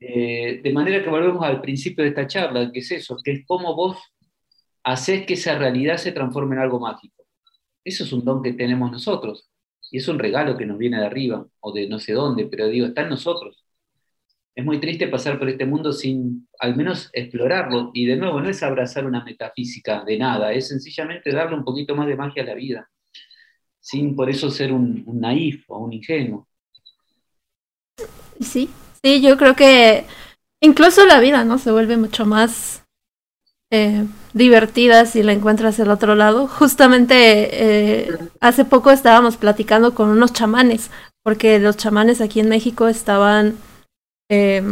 [0.00, 3.46] Eh, de manera que volvemos al principio de esta charla, que es eso, que es
[3.46, 3.98] cómo vos
[4.82, 7.24] haces que esa realidad se transforme en algo mágico.
[7.84, 9.50] Eso es un don que tenemos nosotros.
[9.90, 12.68] Y es un regalo que nos viene de arriba o de no sé dónde, pero
[12.68, 13.64] digo, está en nosotros.
[14.54, 17.90] Es muy triste pasar por este mundo sin al menos explorarlo.
[17.92, 21.94] Y de nuevo, no es abrazar una metafísica de nada, es sencillamente darle un poquito
[21.94, 22.90] más de magia a la vida,
[23.80, 26.48] sin por eso ser un, un naif o un ingenuo.
[28.40, 28.70] Sí,
[29.04, 30.06] sí, yo creo que
[30.62, 31.58] incluso la vida, ¿no?
[31.58, 32.82] Se vuelve mucho más
[33.72, 36.48] eh, divertida si la encuentras del otro lado.
[36.48, 37.50] Justamente
[38.06, 40.90] eh, hace poco estábamos platicando con unos chamanes,
[41.24, 43.56] porque los chamanes aquí en México estaban
[44.30, 44.62] eh,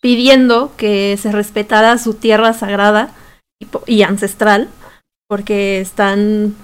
[0.00, 3.14] pidiendo que se respetara su tierra sagrada
[3.60, 4.68] y, y ancestral,
[5.28, 6.54] porque están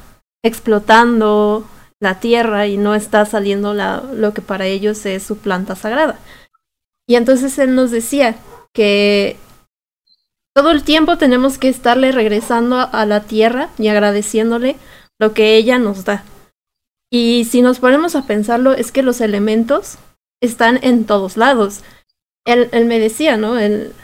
[0.45, 1.65] explotando
[2.01, 6.19] la tierra y no está saliendo la- lo que para ellos es su planta sagrada.
[7.09, 8.37] Y entonces él nos decía
[8.75, 9.37] que
[10.55, 14.77] todo el tiempo tenemos que estarle regresando a la tierra y agradeciéndole
[15.19, 16.23] lo que ella nos da.
[17.11, 19.97] Y si nos ponemos a pensarlo, es que los elementos
[20.43, 21.81] están en todos lados.
[22.45, 23.59] Él, él me decía, ¿no?
[23.59, 23.95] El-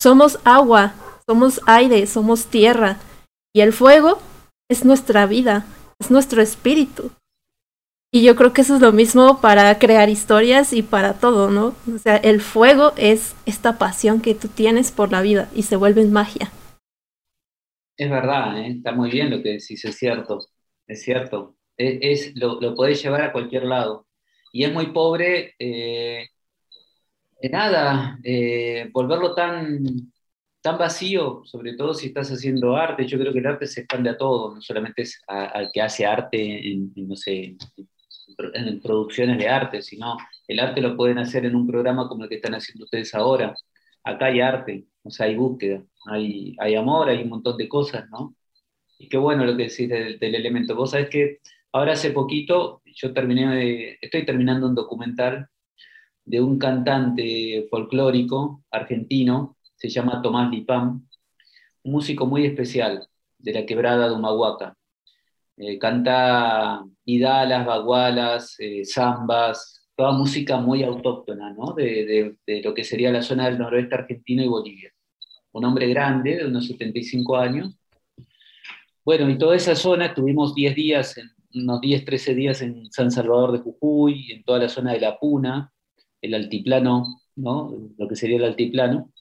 [0.00, 0.94] somos agua,
[1.26, 2.98] somos aire, somos tierra.
[3.54, 4.18] Y el fuego
[4.68, 5.64] es nuestra vida,
[6.00, 7.12] es nuestro espíritu.
[8.10, 11.74] Y yo creo que eso es lo mismo para crear historias y para todo, ¿no?
[11.94, 15.76] O sea, el fuego es esta pasión que tú tienes por la vida y se
[15.76, 16.50] vuelve magia.
[17.96, 18.68] Es verdad, ¿eh?
[18.78, 20.38] está muy bien lo que decís, es cierto,
[20.86, 21.56] es cierto.
[21.76, 24.06] Es, es- lo, lo podés llevar a cualquier lado.
[24.52, 26.28] Y es muy pobre, eh,
[27.40, 29.78] de nada, eh, volverlo tan,
[30.60, 33.06] tan vacío, sobre todo si estás haciendo arte.
[33.06, 36.06] Yo creo que el arte se expande a todo, no solamente es al que hace
[36.06, 37.56] arte en, no sé,
[38.54, 42.28] en producciones de arte, sino el arte lo pueden hacer en un programa como el
[42.28, 43.54] que están haciendo ustedes ahora.
[44.04, 48.34] Acá hay arte, o sea, hay búsqueda, hay, amor, hay un montón de cosas, ¿no?
[48.98, 50.74] Y qué bueno lo que decís del, elemento.
[50.74, 51.40] Vos sabés que
[51.72, 55.48] ahora hace poquito yo terminé estoy terminando un documental
[56.24, 61.06] de un cantante folclórico argentino, se llama Tomás Lipam,
[61.84, 64.77] un músico muy especial de la quebrada de Humahuaca.
[65.60, 71.72] Eh, canta vidalas, bagualas, eh, zambas, toda música muy autóctona, ¿no?
[71.72, 74.92] de, de, lo que sería la zona del noroeste argentino y Bolivia.
[75.52, 77.76] Un hombre grande, de unos 75 años.
[79.04, 81.20] Bueno, y toda esa zona, estuvimos 10 días,
[81.54, 85.18] unos 10, 13 días en San Salvador de Jujuy, en toda la zona de La
[85.18, 85.72] Puna,
[86.20, 87.74] el altiplano, ¿no?
[87.96, 89.12] lo que sería el altiplano.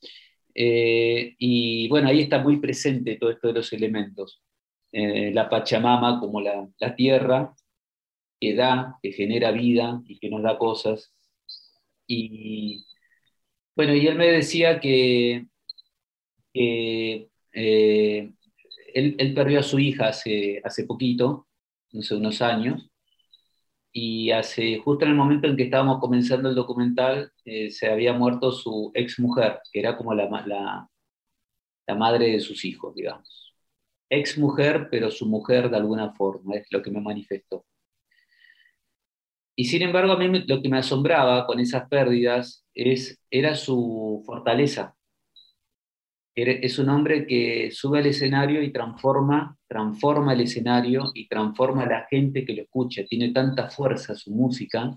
[0.53, 4.41] Eh, y bueno, ahí está muy presente todo esto de los elementos.
[4.91, 7.53] Eh, la Pachamama como la, tierra,
[8.39, 11.13] que da, que genera vida y que nos da cosas.
[12.07, 12.85] Y
[13.75, 15.47] bueno, y él me decía que,
[16.53, 21.47] eh, él, él, perdió a su hija hace, hace poquito,
[21.93, 22.89] hace unos años,
[23.99, 28.13] y hace, justo en el momento en que estábamos comenzando el documental, eh, se había
[28.13, 30.87] muerto su ex mujer, que era como la, la,
[31.87, 33.46] la madre de sus hijos, digamos.
[34.09, 37.65] Ex mujer, pero su mujer de alguna forma, es lo que me manifestó.
[39.55, 44.21] Y sin embargo, a mí lo que me asombraba con esas pérdidas es, era su
[44.25, 44.95] fortaleza.
[46.35, 51.87] Es un hombre que sube al escenario y transforma, transforma el escenario y transforma a
[51.87, 53.03] la gente que lo escucha.
[53.09, 54.95] Tiene tanta fuerza su música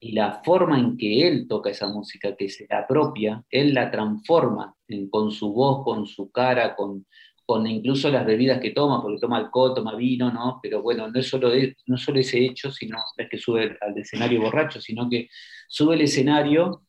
[0.00, 3.90] y la forma en que él toca esa música, que se la apropia, él la
[3.92, 4.74] transforma
[5.10, 7.06] con su voz, con su cara, con,
[7.46, 10.58] con incluso las bebidas que toma, porque toma alcohol, toma vino, ¿no?
[10.60, 15.08] Pero bueno, no es solo, ese hecho, sino es que sube al escenario borracho, sino
[15.08, 15.28] que
[15.68, 16.82] sube el escenario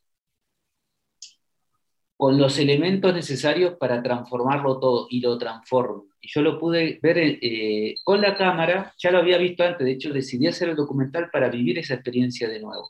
[2.17, 6.01] con los elementos necesarios para transformarlo todo y lo transforma.
[6.19, 9.91] Y yo lo pude ver eh, con la cámara, ya lo había visto antes, de
[9.91, 12.89] hecho decidí hacer el documental para vivir esa experiencia de nuevo.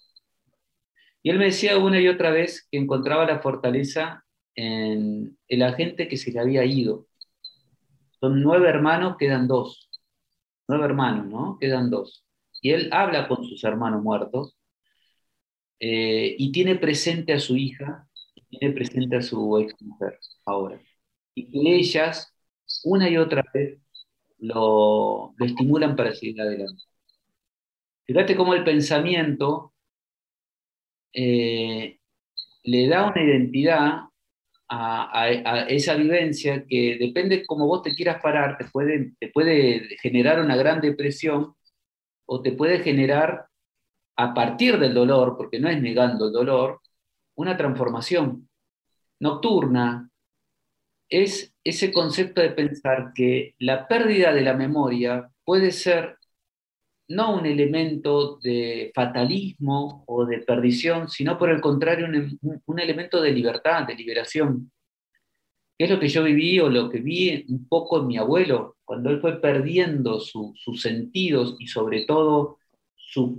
[1.22, 4.24] Y él me decía una y otra vez que encontraba la fortaleza
[4.56, 7.07] en el agente que se le había ido,
[8.20, 9.90] son nueve hermanos, quedan dos.
[10.68, 11.58] Nueve hermanos, ¿no?
[11.60, 12.26] Quedan dos.
[12.62, 14.58] Y él habla con sus hermanos muertos
[15.80, 18.08] eh, y tiene presente a su hija,
[18.50, 20.82] tiene presente a su ex mujer ahora.
[21.36, 22.34] Y que ellas,
[22.84, 23.80] una y otra vez,
[24.40, 26.84] lo, estimulan para seguir adelante.
[28.06, 29.74] Fíjate cómo el pensamiento
[31.14, 32.00] eh,
[32.64, 34.07] le da una identidad
[34.70, 35.30] a,
[35.70, 40.56] esa vivencia que depende cómo vos te quieras parar, te puede, te puede generar una
[40.56, 41.56] gran depresión
[42.26, 43.48] o te puede generar,
[44.20, 46.82] a partir del dolor, porque no es negando el dolor,
[47.36, 48.50] una transformación
[49.20, 50.10] nocturna.
[51.10, 56.18] Es ese concepto de pensar que la pérdida de la memoria puede ser
[57.10, 62.08] no un elemento de fatalismo o de perdición, sino por el contrario
[62.66, 64.72] un, elemento de libertad, de liberación.
[65.78, 68.78] ¿Qué es lo que yo viví o lo que vi un poco en mi abuelo,
[68.84, 72.58] cuando él fue perdiendo sus sentidos y sobre todo
[72.96, 73.32] sus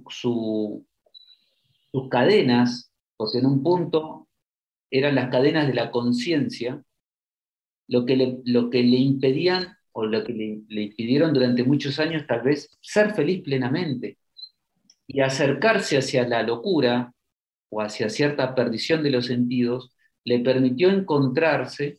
[2.11, 4.29] cadenas, porque en un punto
[4.91, 6.83] eran las cadenas de la conciencia,
[7.89, 8.07] lo,
[8.45, 13.15] lo que le impedían o lo que le, impidieron durante muchos años tal vez ser
[13.15, 14.19] feliz plenamente
[15.09, 17.13] y acercarse hacia la locura
[17.69, 19.93] o hacia cierta perdición de los sentidos,
[20.25, 21.99] le permitió encontrarse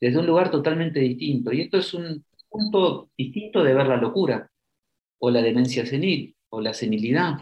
[0.00, 1.52] desde un lugar totalmente distinto.
[1.52, 4.50] Y esto es un punto distinto de ver la locura,
[5.20, 7.34] o la demencia senil, o la senilidad.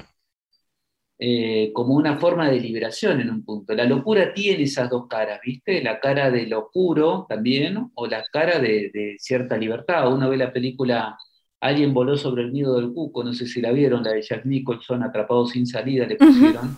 [1.18, 3.74] Eh, como una forma de liberación en un punto.
[3.74, 5.82] La locura tiene esas dos caras, ¿viste?
[5.82, 10.12] La cara de lo puro también, o la cara de, cierta libertad.
[10.12, 11.16] Uno ve la película
[11.58, 14.44] Alguien voló sobre el nido del cuco, no sé si la vieron, la de Jack
[14.44, 16.76] Nicholson, Atrapado sin salida, le pusieron.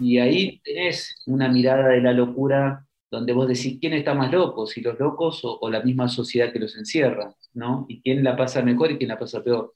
[0.00, 4.66] Y ahí tenés una mirada de la locura donde vos decís, ¿quién está más loco?
[4.66, 7.86] Si los locos o, o la misma sociedad que los encierra, ¿no?
[7.88, 9.74] Y quién la pasa mejor y quién la pasa peor.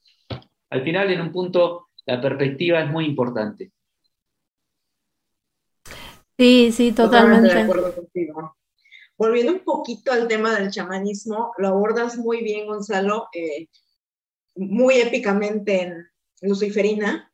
[0.69, 3.71] Al final, en un punto, la perspectiva es muy importante.
[6.37, 7.53] Sí, sí, totalmente.
[7.53, 8.57] de acuerdo contigo.
[9.17, 13.69] Volviendo un poquito al tema del chamanismo, lo abordas muy bien, Gonzalo, eh,
[14.55, 16.07] muy épicamente en
[16.41, 17.31] Luciferina.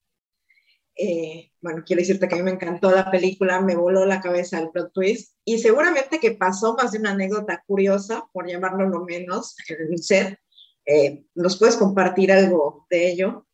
[0.95, 4.59] Eh, bueno, quiero decirte que a mí me encantó la película, me voló la cabeza
[4.59, 9.03] el plot twist y seguramente que pasó más de una anécdota curiosa, por llamarlo lo
[9.03, 10.37] menos, en el set.
[10.85, 13.47] Eh, ¿Nos puedes compartir algo de ello?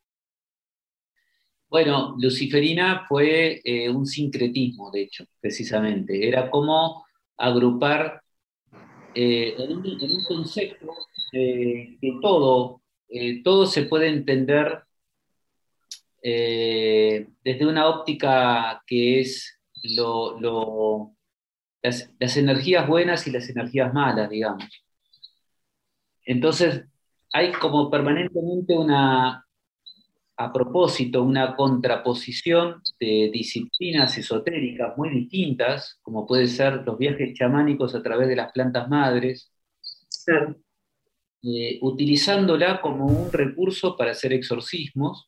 [1.69, 6.27] Bueno, Luciferina fue eh, un sincretismo, de hecho, precisamente.
[6.27, 7.05] Era como
[7.37, 8.21] agrupar
[9.13, 10.93] eh, en, un, concepto
[11.33, 12.81] eh, que todo,
[13.43, 14.83] todo se puede entender
[16.21, 19.59] desde una óptica que es
[19.95, 21.13] lo,
[21.81, 24.65] las, las energías buenas y las energías malas, digamos.
[26.25, 26.85] Entonces,
[27.31, 29.46] hay como permanentemente una,
[30.39, 37.95] a propósito una contraposición de disciplinas esotéricas muy distintas, como puede ser los viajes chamánicos
[37.95, 39.51] a través de las plantas madres,
[41.41, 45.27] eh, utilizándola como un recurso para hacer exorcismos,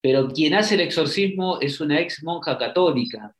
[0.00, 3.34] pero quien hace el exorcismo es una ex monja católica,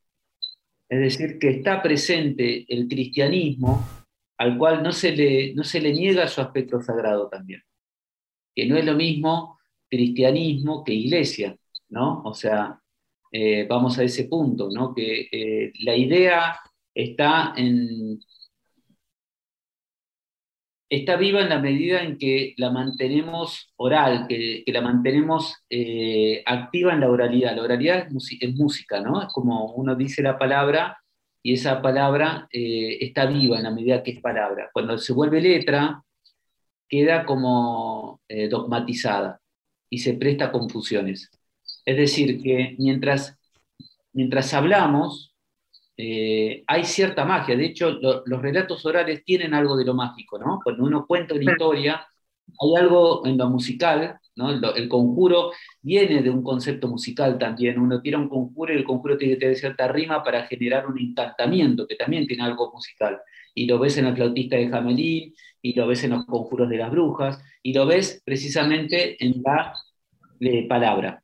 [0.88, 3.86] es decir, que está presente el cristianismo
[4.36, 7.62] al cual no se le, no se le niega su aspecto sagrado también,
[8.54, 9.58] que no es lo mismo
[9.92, 11.54] cristianismo que iglesia,
[11.90, 12.22] ¿no?
[12.24, 12.80] O sea,
[13.30, 14.94] eh, vamos a ese punto, ¿no?
[14.94, 16.58] Que eh, la idea
[16.94, 18.18] está en,
[20.88, 26.94] está viva en la medida en que la mantenemos oral, que, la mantenemos eh, activa
[26.94, 27.54] en la oralidad.
[27.54, 29.22] La oralidad es, música, ¿no?
[29.22, 30.98] Es como uno dice la palabra
[31.42, 34.70] y esa palabra está viva en la medida que es palabra.
[34.72, 36.02] Cuando se vuelve letra,
[36.88, 39.41] queda como dogmatizada
[39.92, 41.30] y se presta a confusiones.
[41.84, 43.38] Es decir, que mientras,
[44.14, 45.34] mientras hablamos,
[45.98, 47.56] eh, hay cierta magia.
[47.56, 50.60] De hecho, los relatos orales tienen algo de lo mágico, ¿no?
[50.64, 52.06] Cuando uno cuenta una historia,
[52.58, 54.50] hay algo en lo musical, ¿no?
[54.50, 57.78] El, conjuro viene de un concepto musical también.
[57.78, 60.98] Uno tira un conjuro y el conjuro tiene que tener cierta rima para generar un
[60.98, 63.20] encantamiento, que también tiene algo musical.
[63.54, 66.78] Y lo ves en el flautista de Jamelín, y lo ves en los conjuros de
[66.78, 69.74] las brujas, y lo ves precisamente en la
[70.68, 71.22] palabra.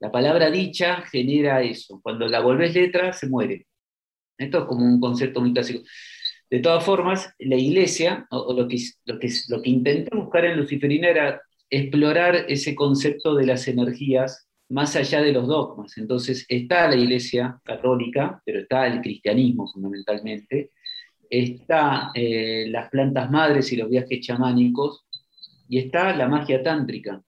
[0.00, 2.00] La palabra dicha genera eso.
[2.02, 3.66] Cuando la volvés letra, se muere.
[4.36, 5.82] Esto es como un concepto muy clásico.
[6.50, 10.58] De todas formas, la iglesia, o, lo, que, lo, que, lo que intenté buscar en
[10.58, 11.40] Luciferina era
[11.70, 15.96] explorar ese concepto de las energías más allá de los dogmas.
[15.96, 20.72] Entonces está la iglesia católica, pero está el cristianismo fundamentalmente,
[21.30, 25.06] está eh, las plantas madres y los viajes chamánicos,
[25.68, 27.22] y está la magia tántrica.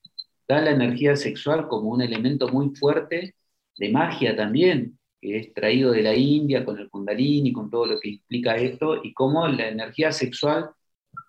[0.47, 3.35] Está la energía sexual como un elemento muy fuerte
[3.79, 7.99] de magia también, que es traído de la India con el kundalini, con todo lo
[7.99, 10.71] que implica esto, y cómo la energía sexual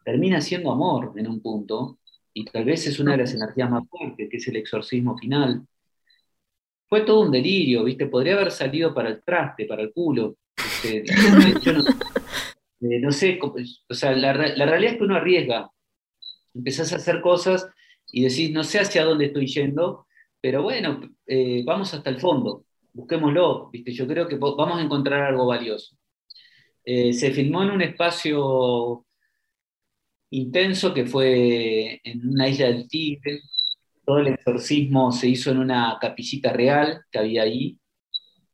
[0.04, 2.00] termina siendo amor en un punto,
[2.34, 5.66] y tal vez es una de las energías más fuertes, que es el exorcismo final.
[6.90, 8.08] Fue todo un delirio, ¿viste?
[8.08, 10.36] Podría haber salido para el traste, para el culo.
[10.58, 11.06] Este,
[12.82, 15.72] Eh, no sé, o sea, la, realidad es que uno arriesga,
[16.54, 17.68] empezás a hacer cosas
[18.12, 20.08] y decís, no sé hacia dónde estoy yendo,
[20.42, 23.92] pero bueno, eh, vamos hasta el fondo, busquémoslo, ¿viste?
[23.92, 25.96] yo creo que vamos a encontrar algo valioso.
[26.84, 29.06] Eh, se filmó en un espacio
[30.30, 33.42] intenso que fue en una isla del Tigre,
[34.06, 37.80] todo el exorcismo se hizo en una capillita real que había ahí,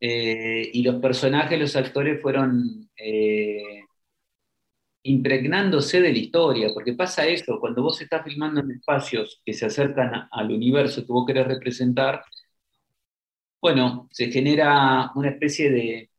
[0.00, 2.90] y los personajes, los actores fueron
[5.04, 9.66] impregnándose de la historia, porque pasa eso, cuando vos estás filmando en espacios que se
[9.66, 12.24] acercan al universo que vos querés representar,
[13.60, 16.10] bueno, se genera una especie de,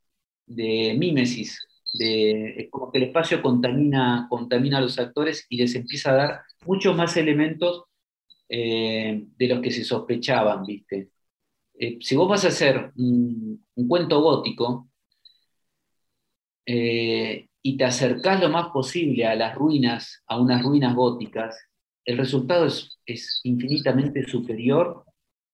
[0.46, 1.60] de mímesis,
[1.94, 6.16] de, es como que el espacio contamina, contamina a los actores y les empieza a
[6.16, 7.86] dar muchos más elementos
[8.50, 11.10] eh, de los que se sospechaban, ¿viste?
[11.76, 14.90] Eh, si vos vas a hacer un, cuento gótico,
[16.66, 21.58] eh, y te acercás lo más posible a las ruinas, a unas ruinas góticas,
[22.06, 25.06] el resultado es, es infinitamente superior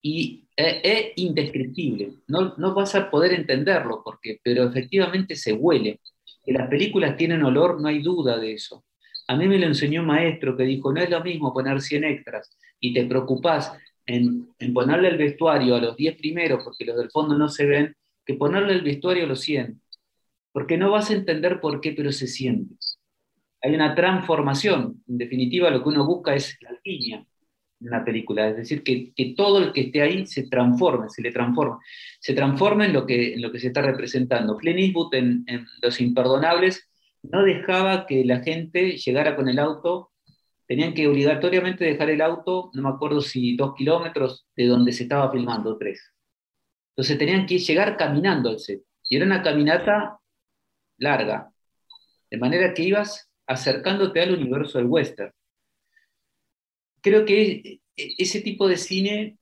[0.01, 2.13] y es, e indescriptible.
[2.27, 5.99] No, no, vas a poder entenderlo, porque, pero efectivamente se huele.
[6.43, 8.83] Que las películas tienen olor, no hay duda de eso.
[9.27, 12.03] A mí me lo enseñó un maestro que dijo, no es lo mismo poner 100
[12.05, 13.71] extras y te preocupás
[14.07, 17.67] en, en ponerle el vestuario a los 10 primeros, porque los del fondo no se
[17.67, 17.95] ven,
[18.25, 19.79] que ponerle el vestuario a los 100
[20.59, 22.75] porque no vas a entender por qué, pero se siente.
[23.61, 25.01] Hay una transformación.
[25.07, 27.25] En definitiva, lo que uno busca es la línea
[27.79, 31.31] en una película, es decir, que, todo el que esté ahí se transforme, se le
[31.31, 31.79] transforma,
[32.19, 34.57] se transforma en lo que, en lo que se está representando.
[34.57, 35.45] Clint Eastwood en,
[35.81, 36.89] Los Imperdonables
[37.23, 40.11] no dejaba que la gente llegara con el auto,
[40.67, 45.03] tenían que obligatoriamente dejar el auto, no me acuerdo si dos kilómetros de donde se
[45.03, 46.01] estaba filmando, tres.
[46.97, 48.81] Entonces tenían que llegar caminando al set.
[49.07, 50.18] Y era una caminata
[50.99, 51.51] larga,
[52.29, 55.31] de manera que ibas acercándote al universo del western.
[57.01, 59.37] Creo que ese tipo de cine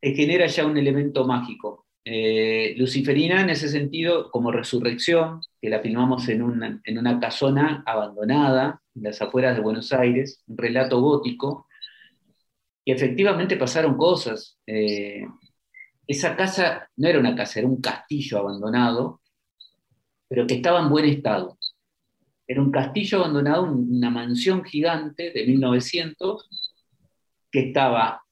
[0.00, 1.86] genera ya un elemento mágico.
[2.04, 7.82] Eh, Luciferina, en ese sentido, como resurrección, que la filmamos en una, en una casona
[7.84, 11.66] abandonada, en las afueras de Buenos Aires, un relato gótico,
[12.84, 14.58] y efectivamente pasaron cosas.
[14.66, 15.26] Eh,
[16.06, 19.17] esa casa no era una casa, era un castillo abandonado,
[20.28, 21.58] pero que estaba en buen estado.
[22.46, 26.48] Era un castillo abandonado, una mansión gigante de 1900,
[27.50, 28.22] que estaba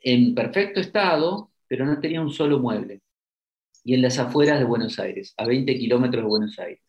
[0.00, 3.00] en perfecto estado, pero no tenía un solo mueble.
[3.84, 6.80] Y en las afueras de Buenos Aires, a 20 kilómetros de Buenos Aires.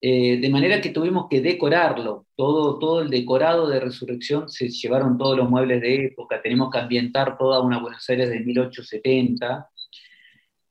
[0.00, 5.18] Eh, de manera que tuvimos que decorarlo, todo, todo el decorado de resurrección, se llevaron
[5.18, 9.68] todos los muebles de época, tenemos que ambientar toda una Buenos Aires de 1870,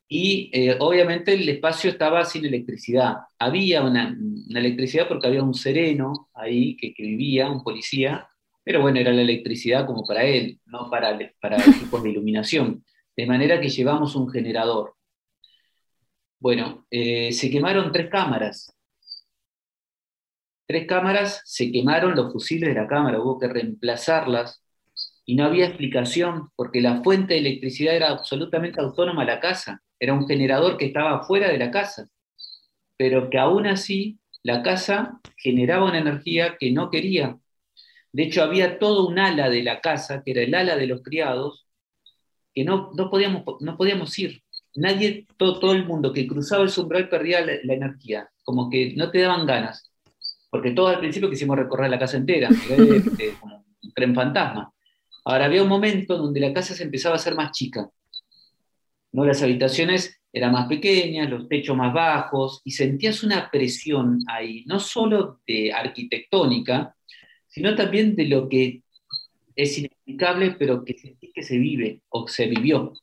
[0.08, 3.18] y eh, obviamente el espacio estaba sin electricidad.
[3.38, 4.18] Había una,
[4.50, 8.28] electricidad porque había un sereno ahí que, vivía, un policía,
[8.64, 12.86] pero bueno, era la electricidad como para él, no para, para equipos de iluminación.
[13.16, 14.96] De manera que llevamos un generador.
[16.40, 18.74] Bueno, eh, se quemaron tres cámaras.
[20.68, 24.62] Tres cámaras, se quemaron los fusiles de la cámara, hubo que reemplazarlas
[25.26, 29.82] y no había explicación porque la fuente de electricidad era absolutamente autónoma a la casa
[30.00, 32.10] era un generador que estaba fuera de la casa,
[32.98, 37.38] pero que aún así la casa generaba una energía que no quería.
[38.12, 41.02] De hecho, había todo un ala de la casa, que era el ala de los
[41.02, 41.68] criados,
[42.54, 44.42] que no, no, podíamos, no podíamos ir.
[44.76, 49.12] Nadie, todo, todo el mundo que cruzaba el umbral perdía la, energía, como que no
[49.12, 49.92] te daban ganas.
[50.50, 52.50] Porque todos al principio quisimos recorrer la casa entera,
[53.40, 54.72] como un tren fantasma.
[55.26, 57.90] Ahora había un momento donde la casa se empezaba a hacer más chica
[59.18, 59.26] ¿no?
[59.26, 64.80] Las habitaciones eran más pequeñas, los techos más bajos, y sentías una presión ahí, no
[64.80, 66.96] solo de arquitectónica,
[67.48, 68.84] sino también de lo que
[69.56, 72.94] es inexplicable, pero que sentí que se vive o se vivió.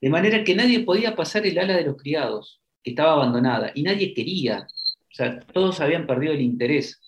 [0.00, 3.82] De manera que nadie podía pasar el ala de los criados, que estaba abandonada, y
[3.82, 4.66] nadie quería.
[5.12, 6.98] O sea, todos habían perdido el interés.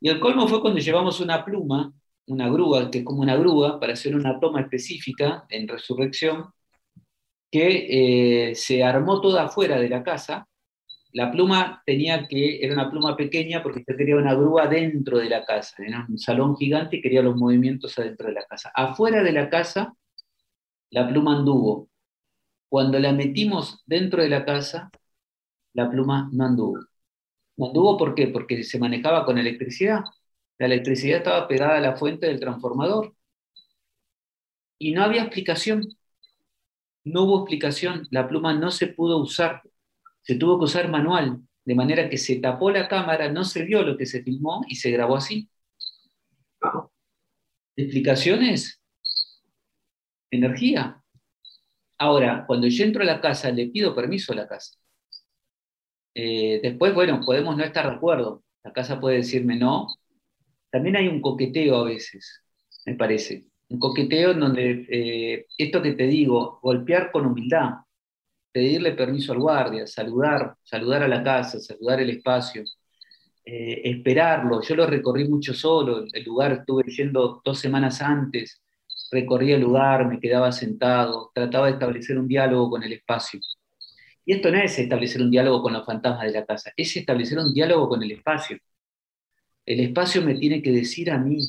[0.00, 1.92] Y el colmo fue cuando llevamos una pluma
[2.26, 6.46] una grúa, que es como una grúa, para hacer una toma específica en resurrección,
[7.50, 10.48] que eh, se armó toda afuera de la casa.
[11.12, 15.30] La pluma tenía que, era una pluma pequeña porque se quería una grúa dentro de
[15.30, 18.70] la casa, era un salón gigante y quería los movimientos adentro de la casa.
[18.74, 19.94] Afuera de la casa,
[20.90, 21.88] la pluma anduvo.
[22.68, 24.90] Cuando la metimos dentro de la casa,
[25.74, 26.78] la pluma no anduvo.
[27.56, 28.28] No anduvo ¿por qué?
[28.28, 30.00] Porque se manejaba con electricidad.
[30.58, 33.14] La electricidad estaba pegada a la fuente del transformador.
[34.78, 35.86] Y no había explicación.
[37.04, 38.06] No hubo explicación.
[38.10, 39.62] La pluma no se pudo usar.
[40.22, 41.40] Se tuvo que usar manual.
[41.64, 44.76] De manera que se tapó la cámara, no se vio lo que se filmó y
[44.76, 45.48] se grabó así.
[47.76, 48.80] ¿Explicaciones?
[50.30, 51.02] Energía.
[51.98, 54.78] Ahora, cuando yo entro a la casa, le pido permiso a la casa.
[56.14, 58.42] Eh, después, bueno, podemos no estar de acuerdo.
[58.64, 59.88] La casa puede decirme no,
[60.70, 62.42] también hay un coqueteo a veces,
[62.84, 63.46] me parece.
[63.68, 67.70] Un coqueteo en donde, eh, esto que te digo, golpear con humildad,
[68.52, 72.64] pedirle permiso al guardia, saludar, saludar a la casa, saludar el espacio,
[73.44, 74.62] eh, esperarlo.
[74.62, 78.62] Yo lo recorrí mucho solo, el lugar estuve yendo dos semanas antes,
[79.10, 83.40] recorrí el lugar, me quedaba sentado, trataba de establecer un diálogo con el espacio.
[84.24, 87.38] Y esto no es establecer un diálogo con los fantasmas de la casa, es establecer
[87.38, 88.58] un diálogo con el espacio.
[89.66, 91.40] El espacio me tiene que decir a mí,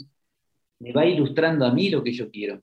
[0.80, 2.62] me va ilustrando a mí lo que yo quiero.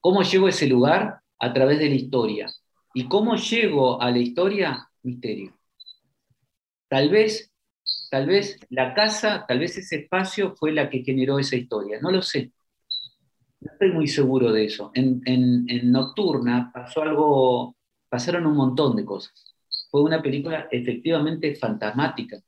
[0.00, 1.20] ¿Cómo llego a ese lugar?
[1.38, 2.50] A través de la historia.
[2.94, 4.88] ¿Y cómo llego a la historia?
[5.02, 5.54] Misterio.
[6.88, 7.52] Tal vez,
[8.10, 11.98] tal vez la casa, tal vez ese espacio fue la que generó esa historia.
[12.00, 12.52] No lo sé.
[13.60, 14.90] No estoy muy seguro de eso.
[14.94, 17.76] En, en Nocturna pasó algo,
[18.08, 19.54] pasaron un montón de cosas.
[19.90, 22.38] Fue una película efectivamente fantasmática.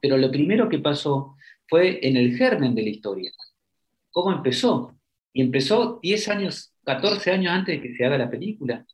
[0.00, 1.36] Pero lo primero que pasó
[1.68, 3.32] fue en el germen de la historia.
[4.10, 4.96] ¿Cómo empezó?
[5.32, 8.84] Y empezó 10 años, 14 años antes de que se haga la película.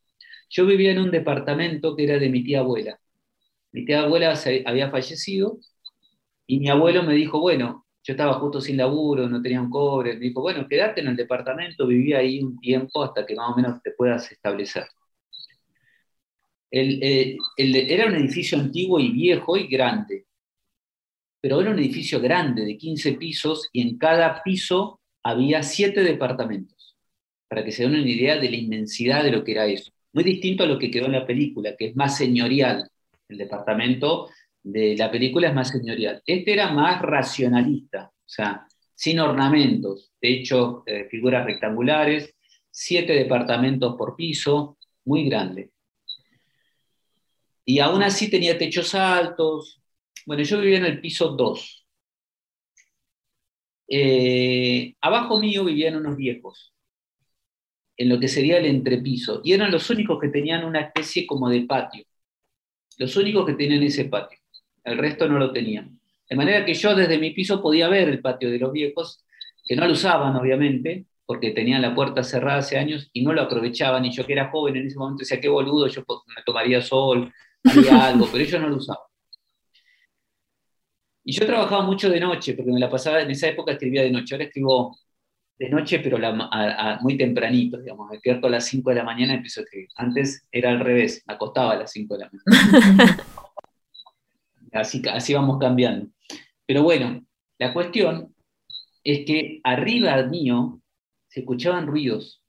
[0.51, 2.99] Yo vivía en un departamento que era de mi tía abuela.
[3.73, 4.35] Mi tía abuela
[4.67, 5.59] había fallecido
[6.47, 10.15] y mi abuelo me dijo, bueno, yo estaba justo sin laburo, no tenía un cobre,
[10.15, 13.57] me dijo, bueno, quédate en el departamento, viví ahí un tiempo hasta que más o
[13.57, 14.85] menos te puedas establecer.
[16.71, 20.27] Eh, era un edificio antiguo y viejo y grande
[21.45, 26.97] pero era un edificio grande de 15 pisos y en cada piso había siete departamentos,
[27.49, 29.93] para que se den una idea de la inmensidad de lo que era eso.
[30.15, 32.89] Muy distinto a lo que quedó en la película, que es más señorial.
[33.29, 34.31] El departamento
[34.63, 36.23] de la película es más señorial.
[36.25, 42.35] Este era más racionalista, o sea, sin ornamentos, de hecho, eh, figuras rectangulares,
[42.71, 45.73] siete departamentos por piso, muy grande.
[47.67, 49.84] Y aún así tenía techos altos,
[50.27, 51.87] bueno, yo vivía en el piso 2.
[53.89, 56.75] Eh, abajo mío vivían unos viejos,
[57.97, 61.49] en lo que sería el entrepiso, y eran los únicos que tenían una especie como
[61.49, 62.05] de patio.
[62.99, 64.39] Los únicos que tenían ese patio.
[64.85, 66.01] El resto no lo tenían.
[66.29, 69.25] De manera que yo desde mi piso podía ver el patio de los viejos,
[69.65, 73.43] que no lo usaban, obviamente, porque tenían la puerta cerrada hace años y no lo
[73.43, 74.05] aprovechaban.
[74.05, 76.05] Y yo que era joven en ese momento decía, qué boludo, yo
[76.37, 77.33] me tomaría sol,
[77.65, 79.14] haría algo, pero ellos no lo usaban.
[81.25, 84.11] Y yo trabajaba mucho de noche, porque me la pasaba, en esa época escribía de
[84.11, 84.99] noche, ahora escribo
[85.59, 86.19] de noche, pero
[87.01, 89.89] muy tempranito, digamos, me despierto a las 5 de la mañana y empiezo a escribir.
[89.97, 93.17] Antes era al revés, me acostaba a las 5 de la mañana.
[94.73, 96.09] así, así vamos cambiando.
[96.67, 97.25] Pero bueno,
[97.59, 98.35] la cuestión
[99.03, 100.81] es que arriba mío
[101.29, 102.43] se escuchaban ruidos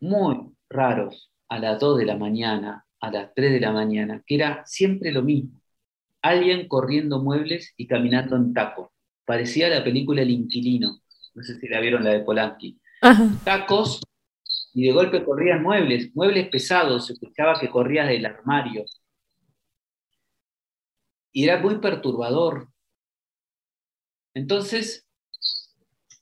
[0.00, 0.36] muy
[0.68, 4.62] raros a las 2 de la mañana, a las 3 de la mañana, que era
[4.66, 5.60] siempre lo mismo.
[6.24, 8.94] Alguien corriendo muebles y caminando en taco.
[9.26, 11.02] Parecía la película El Inquilino.
[11.34, 12.80] No sé si la vieron, la de Polanski.
[13.44, 14.00] Tacos
[14.72, 18.86] y de golpe corrían muebles, muebles pesados, se escuchaba que corrías del armario.
[21.30, 22.68] Y era muy perturbador.
[24.32, 25.06] Entonces,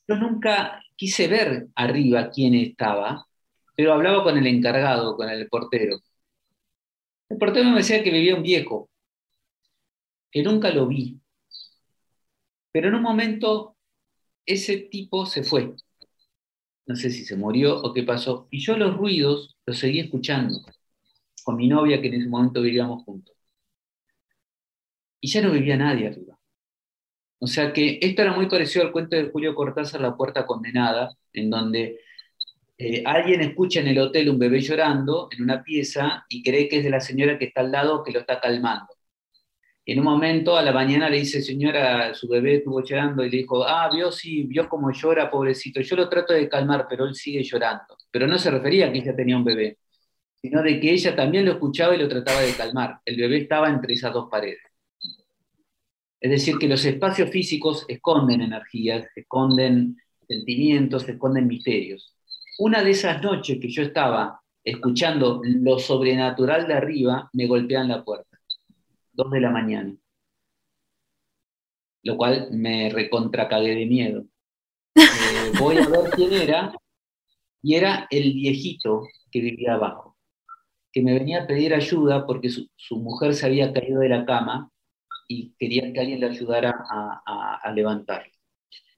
[0.09, 3.25] yo nunca quise ver arriba quién estaba,
[3.77, 6.01] pero hablaba con el encargado, con el portero.
[7.29, 8.91] El portero me decía que vivía un viejo,
[10.33, 11.21] que nunca lo vi.
[12.73, 13.77] Pero en un momento
[14.47, 15.75] ese tipo se fue.
[16.87, 18.49] No sé si se murió o qué pasó.
[18.51, 20.59] Y yo los ruidos los seguí escuchando
[21.45, 23.37] con mi novia que en ese momento vivíamos juntos.
[25.21, 26.39] Y ya no vivía nadie arriba.
[27.39, 31.11] O sea que esto era muy parecido al cuento de Julio Cortázar, La puerta condenada,
[31.33, 32.01] en donde
[32.79, 36.79] eh, alguien escucha en el hotel un bebé llorando en una pieza y cree que
[36.79, 38.92] es de la señora que está al lado que lo está calmando.
[39.85, 43.39] En un momento, a la mañana, le dice, señora, su bebé estuvo llorando y le
[43.39, 45.81] dijo, ah, vio, sí, vio cómo llora, pobrecito.
[45.81, 47.97] Yo lo trato de calmar, pero él sigue llorando.
[48.11, 49.79] Pero no se refería a que ella tenía un bebé,
[50.41, 53.01] sino de que ella también lo escuchaba y lo trataba de calmar.
[53.05, 54.63] El bebé estaba entre esas dos paredes.
[56.21, 59.97] Es decir, que los espacios físicos esconden energías, esconden
[60.29, 62.15] sentimientos, esconden misterios.
[62.61, 68.05] Una de esas noches que yo estaba escuchando lo sobrenatural de arriba, me golpean la
[68.05, 68.32] puerta.
[69.31, 69.95] De la mañana.
[72.03, 74.25] Lo cual me recontracagué de miedo.
[74.95, 76.73] Eh, voy a ver quién era,
[77.63, 80.17] y era el viejito que vivía abajo,
[80.93, 84.73] que me venía a pedir ayuda porque su mujer se había caído de la cama
[85.29, 88.33] y quería que alguien le ayudara a, a, levantarlo.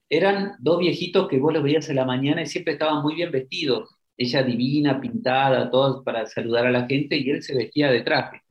[0.08, 3.30] Eran dos viejitos que vos los veías en la mañana y siempre estaban muy bien
[3.30, 3.90] vestidos.
[4.16, 8.43] Ella divina, pintada, todos para saludar a la gente y él se vestía de traje.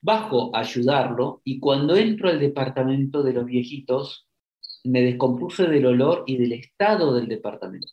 [0.00, 4.28] Bajo a ayudarlo y cuando entro al departamento de los viejitos,
[4.84, 7.92] me descompuse del olor y del estado del departamento.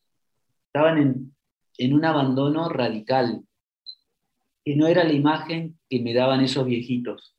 [0.67, 1.35] Estaban en,
[1.77, 3.43] en un abandono radical,
[4.63, 7.35] que no era la imagen que me daban esos viejitos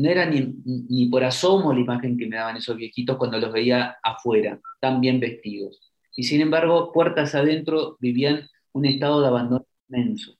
[0.00, 3.98] no era ni, por asomo la imagen que me daban esos viejitos cuando los veía
[4.02, 5.92] afuera, tan bien vestidos.
[6.16, 10.36] Y sin embargo, puertas adentro vivían un estado de abandono inmenso.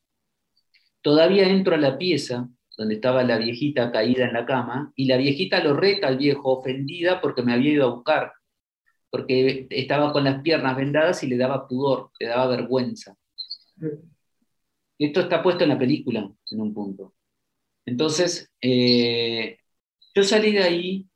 [1.02, 5.16] Todavía entro a la pieza donde estaba la viejita caída en la cama, y la
[5.16, 8.32] viejita lo reta al viejo, ofendida porque me había ido a buscar,
[9.10, 13.16] porque estaba con las piernas vendadas y le daba pudor, le daba vergüenza.
[14.98, 17.14] Esto está puesto en la película, en un punto.
[17.86, 19.58] Entonces, eh,
[20.14, 21.10] yo salí de ahí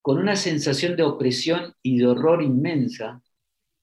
[0.00, 3.22] con una sensación de opresión y de horror inmensa,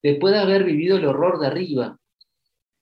[0.02, 2.00] después de haber vivido el horror de arriba.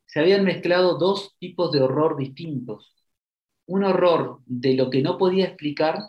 [0.06, 2.95] Se habían mezclado dos tipos de horror distintos.
[3.68, 6.00] Un horror de lo que no podía explicar,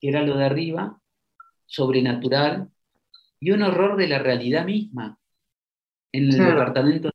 [0.00, 1.00] que era lo de arriba,
[1.66, 2.68] sobrenatural,
[3.40, 5.18] y un horror de la realidad misma,
[6.12, 7.10] en el departamento.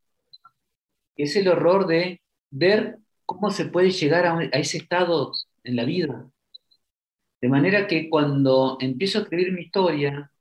[1.15, 5.33] Es el horror de ver cómo se puede llegar a, ese estado
[5.63, 6.29] en la vida.
[7.41, 10.31] De manera que cuando empiezo a escribir mi historia,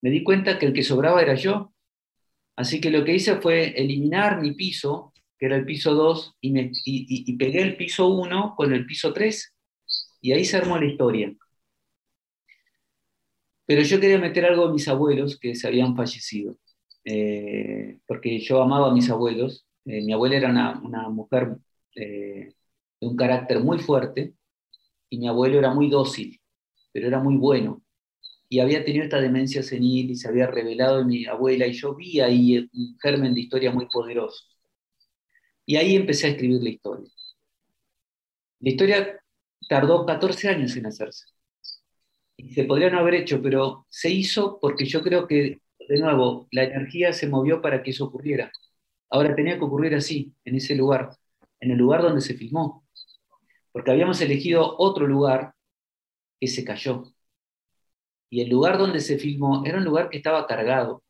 [0.00, 1.72] me di cuenta que el que sobraba era yo.
[2.56, 6.52] Así que lo que hice fue eliminar mi piso, que era el piso 2, y,
[6.84, 9.54] y, pegué el piso 1 con el piso 3.
[10.20, 11.32] Y ahí se armó la historia.
[13.66, 16.56] Pero yo quería meter algo a mis abuelos que se habían fallecido,
[17.04, 19.66] eh, porque yo amaba a mis abuelos.
[19.84, 21.56] Eh, mi abuela era una, mujer
[21.96, 22.54] eh,
[23.00, 24.34] de un carácter muy fuerte,
[25.10, 26.40] y mi abuelo era muy dócil,
[26.92, 27.82] pero era muy bueno.
[28.48, 31.94] Y había tenido esta demencia senil y se había revelado en mi abuela, y yo
[31.94, 34.44] vi ahí un germen de historia muy poderoso.
[35.66, 37.10] Y ahí empecé a escribir la historia.
[38.60, 39.20] La historia
[39.68, 41.26] tardó 14 años en hacerse.
[42.54, 46.64] Se podría no haber hecho, pero se hizo porque yo creo que, de nuevo, la
[46.64, 48.50] energía se movió para que eso ocurriera.
[49.10, 51.10] Ahora tenía que ocurrir así, en ese lugar
[51.60, 52.84] en el lugar donde se filmó,
[53.72, 55.54] porque habíamos elegido otro lugar
[56.40, 57.04] que se cayó.
[58.30, 61.02] Y el lugar donde se filmó era un lugar que estaba cargado.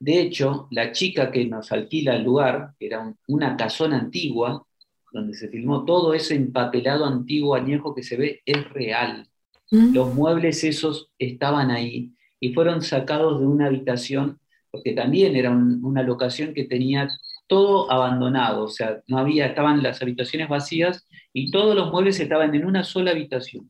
[0.00, 4.64] De hecho, la chica que nos alquila el lugar, que era una casona antigua,
[5.12, 9.28] donde se filmó todo ese empapelado antiguo añejo que se ve, es real.
[9.70, 9.92] Mm.
[9.92, 14.40] Los muebles esos estaban ahí y fueron sacados de una habitación,
[14.70, 17.10] porque también era una locación que tenía
[17.46, 22.54] todo abandonado, o sea, no había, estaban las habitaciones vacías y todos los muebles estaban
[22.54, 23.68] en una sola habitación.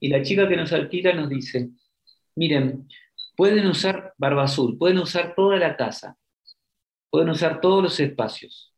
[0.00, 1.68] Y la chica que nos alquila nos dice,
[2.36, 2.86] miren,
[3.38, 6.18] pueden usar Barba Azul, pueden usar toda la casa,
[7.08, 8.74] pueden usar todos los espacios.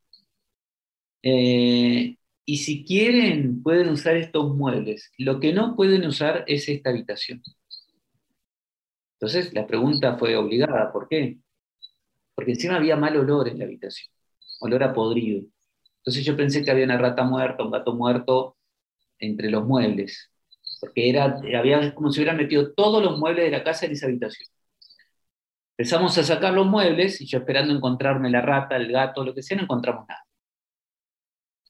[1.22, 5.10] Eh, y si quieren, pueden usar estos muebles.
[5.16, 7.42] Lo que no pueden usar es esta habitación.
[9.14, 11.38] Entonces la pregunta fue obligada, ¿por qué?
[12.34, 14.12] Porque encima había mal olor en la habitación
[14.60, 15.46] olor a podrido.
[15.98, 18.56] Entonces yo pensé que había una rata muerta, un gato muerto
[19.18, 20.29] entre los muebles,
[20.80, 21.24] porque era,
[21.58, 24.48] había como si hubieran metido todos los muebles de la casa en esa habitación.
[25.76, 29.42] Empezamos a sacar los muebles y yo esperando encontrarme la rata, el gato, lo que
[29.42, 30.24] sea, no encontramos nada.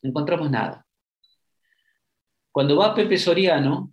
[0.02, 0.86] No encontramos nada.
[2.52, 3.92] Cuando va Pepe Soriano,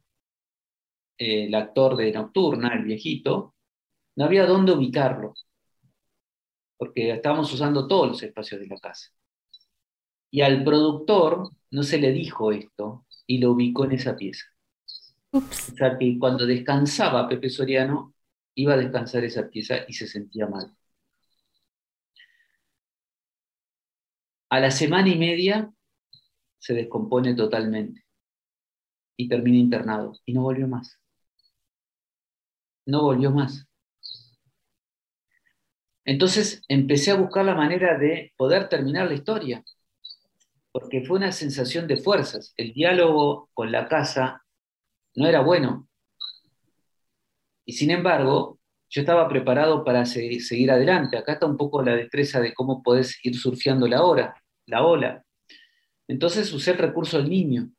[1.17, 3.55] el actor de Nocturna, el viejito,
[4.15, 5.33] no había dónde ubicarlo
[6.77, 9.09] porque estábamos usando todos los espacios de la casa.
[10.29, 14.45] Y al productor no se le dijo esto y lo ubicó en esa pieza.
[15.31, 18.13] O sea que cuando descansaba Pepe Soriano,
[18.55, 20.75] iba a descansar esa pieza y se sentía mal.
[24.49, 25.71] A la semana y media
[26.57, 28.05] se descompone totalmente
[29.17, 30.99] y termina internado y no volvió más.
[32.85, 33.67] No volvió más.
[36.05, 39.63] Entonces empecé a buscar la manera de poder terminar la historia,
[40.71, 42.53] porque fue una sensación de fuerzas.
[42.55, 44.45] El diálogo con la casa
[45.17, 45.87] no era bueno.
[47.65, 48.59] Y sin embargo,
[48.89, 51.17] yo estaba preparado para seguir adelante.
[51.17, 54.35] Acá está un poco la destreza de cómo podés ir surfeando la hora,
[54.67, 55.23] la ola.
[56.07, 57.69] Entonces usé el recurso del niño,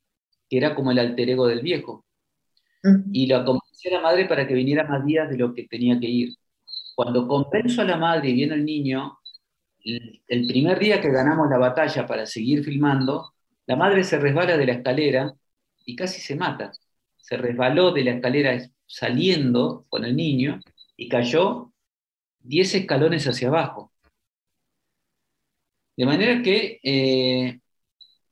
[0.50, 2.04] que era como el alter ego del viejo.
[3.12, 5.98] Y lo convencí a la madre para que viniera más días de lo que tenía
[5.98, 6.34] que ir.
[6.96, 9.18] Cuando convenzo a la madre y viene el niño,
[9.84, 13.32] el primer día que ganamos la batalla para seguir filmando,
[13.66, 15.32] la madre se resbala de la escalera
[15.84, 16.72] y casi se mata.
[17.28, 20.60] Se resbaló de la escalera saliendo con el niño
[20.96, 21.72] y cayó
[22.40, 23.92] 10 escalones hacia abajo.
[25.96, 27.60] De manera que eh,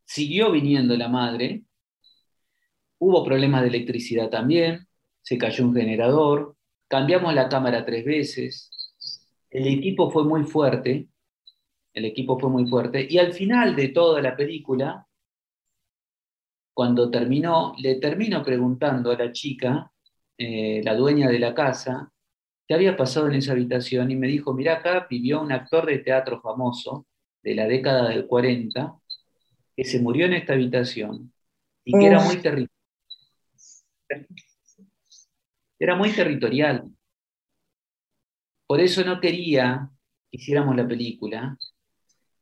[0.05, 1.65] siguió viniendo la madre,
[2.99, 4.89] hubo problemas de electricidad también,
[5.21, 6.57] se cayó un generador,
[6.89, 8.71] Cambiamos la cámara tres veces.
[9.51, 11.09] El equipo fue muy fuerte.
[11.93, 13.07] El equipo fue muy fuerte.
[13.09, 15.07] Y al final de toda la película,
[16.77, 19.91] cuando terminó, le termino preguntando a la chica,
[20.37, 22.13] eh, la dueña de la casa,
[22.69, 26.01] qué había pasado en esa habitación y me dijo, mira acá vivió un actor de
[26.01, 27.07] teatro famoso
[27.43, 28.95] de la década del 40
[29.75, 31.33] que se murió en esta habitación
[31.83, 32.71] y que era muy terrible
[35.79, 36.91] era muy territorial.
[38.67, 39.89] Por eso no quería
[40.31, 41.57] que hiciéramos la película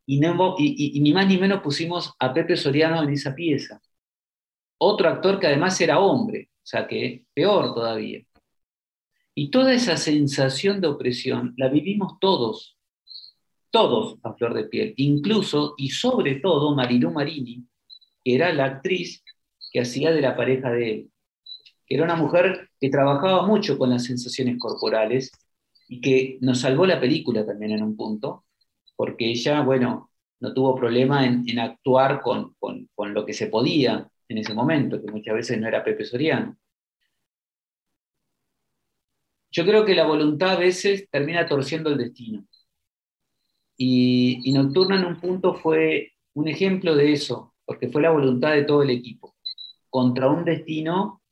[0.06, 3.80] y, ni más ni menos pusimos a Pepe Soriano en esa pieza.
[4.78, 8.22] Otro actor que además era hombre, o sea que peor todavía.
[9.34, 12.78] Y toda esa sensación de opresión la vivimos todos,
[13.70, 17.66] todos a flor de piel, incluso y sobre todo Marilú Marini,
[18.24, 19.24] que era la actriz
[19.72, 21.10] que hacía de la pareja de él
[21.86, 25.32] que era una mujer que trabajaba mucho con las sensaciones corporales
[25.88, 28.44] y que nos salvó la película también en un punto,
[28.96, 30.10] porque ella, bueno,
[30.40, 35.10] no tuvo problema en, actuar con, con, lo que se podía en ese momento, que
[35.10, 36.56] muchas veces no era Pepe Soriano.
[39.50, 42.44] Yo creo que la voluntad a veces termina torciendo el destino.
[43.76, 48.64] Y, Nocturna en un punto fue un ejemplo de eso, porque fue la voluntad de
[48.64, 49.36] todo el equipo,
[49.88, 51.22] contra un destino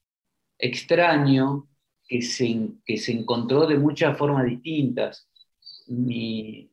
[0.59, 1.69] extraño
[2.07, 5.29] que se, que se encontró de muchas formas distintas.
[5.89, 6.69] Mi,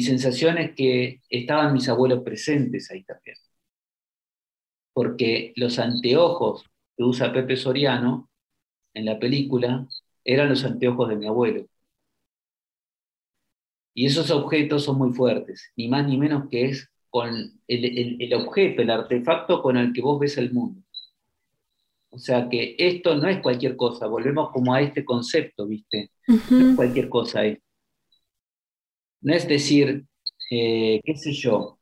[0.00, 3.36] sensación es que estaban mis abuelos presentes ahí también.
[5.00, 8.28] Porque los anteojos que usa Pepe Soriano
[8.92, 9.88] en la película
[10.22, 11.64] eran los anteojos de mi abuelo.
[13.94, 18.82] Y esos objetos son muy fuertes, ni más ni menos que es con el objeto,
[18.82, 20.82] el artefacto con el que vos ves el mundo.
[22.10, 26.10] O sea que esto no es cualquier cosa, volvemos como a este concepto, ¿viste?
[26.26, 27.64] No es cualquier cosa esto.
[29.22, 30.04] No es decir,
[30.50, 31.78] eh, qué sé yo,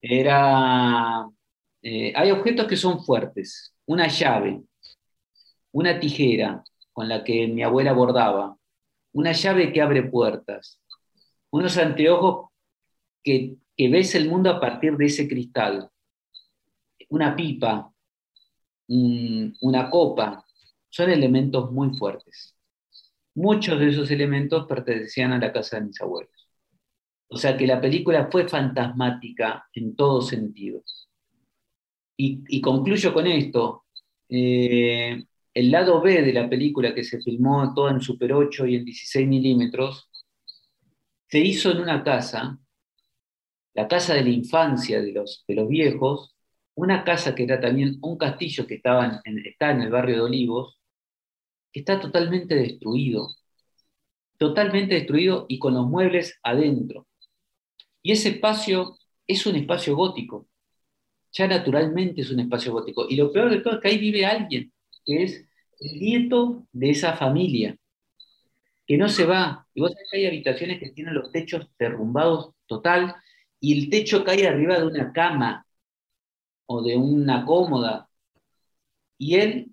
[0.00, 1.28] era...
[1.88, 4.60] Eh, hay objetos que son fuertes, una llave,
[5.70, 8.58] una tijera con la que mi abuela bordaba,
[9.12, 10.80] una llave que abre puertas,
[11.48, 12.50] unos anteojos
[13.22, 15.88] que, que ves el mundo a partir de ese cristal,
[17.08, 17.92] una pipa,
[18.88, 20.44] una copa,
[20.88, 22.56] son elementos muy fuertes.
[23.32, 26.48] Muchos de esos elementos pertenecían a la casa de mis abuelos.
[27.28, 31.06] O sea que la película fue fantasmática en todos sentidos.
[32.16, 33.84] Y, concluyo con esto.
[34.28, 38.76] Eh, el lado B de la película que se filmó toda en Super 8 y
[38.76, 40.10] en 16 milímetros,
[41.28, 42.58] se hizo en una casa,
[43.74, 46.34] la casa de la infancia de los, de los viejos,
[46.74, 50.22] una casa que era también un castillo que estaba en, está en el barrio de
[50.22, 50.78] Olivos,
[51.72, 53.28] que está totalmente destruido,
[54.38, 57.06] totalmente destruido y con los muebles adentro.
[58.02, 58.96] Y ese espacio
[59.26, 60.48] es un espacio gótico,
[61.36, 63.06] ya naturalmente es un espacio gótico.
[63.08, 64.72] Y lo peor de todo es que ahí vive alguien,
[65.04, 65.44] que es
[65.80, 67.76] el nieto de esa familia,
[68.86, 69.66] que no se va.
[69.74, 73.14] Y vos sabés que hay habitaciones que tienen los techos derrumbados total
[73.60, 75.66] y el techo cae arriba de una cama
[76.66, 78.08] o de una cómoda.
[79.18, 79.72] Y él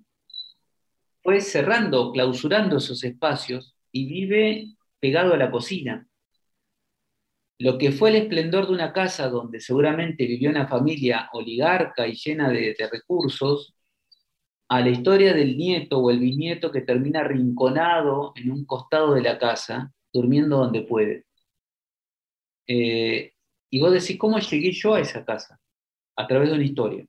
[1.22, 4.68] fue cerrando, clausurando esos espacios y vive
[5.00, 6.06] pegado a la cocina.
[7.60, 12.16] Lo que fue el esplendor de una casa donde seguramente vivió una familia oligarca y
[12.16, 13.76] llena de, recursos,
[14.70, 19.22] a la historia del nieto o el bisnieto que termina rinconado en un costado de
[19.22, 21.26] la casa, durmiendo donde puede.
[22.68, 23.34] Eh,
[23.70, 25.60] y vos decís, ¿cómo llegué yo a esa casa?
[26.16, 27.06] a través de una historia.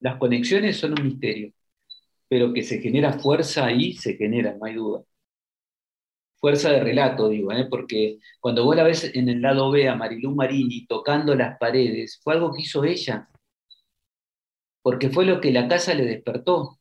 [0.00, 1.52] Las conexiones son un misterio,
[2.28, 5.04] pero que se genera fuerza ahí, se genera, no hay duda.
[6.44, 7.66] Fuerza de relato, digo, ¿eh?
[7.70, 12.20] porque cuando vos la ves en el lado B a Marilú Marini tocando las paredes,
[12.22, 13.30] fue algo que hizo ella,
[14.82, 16.78] porque fue lo que la casa le despertó.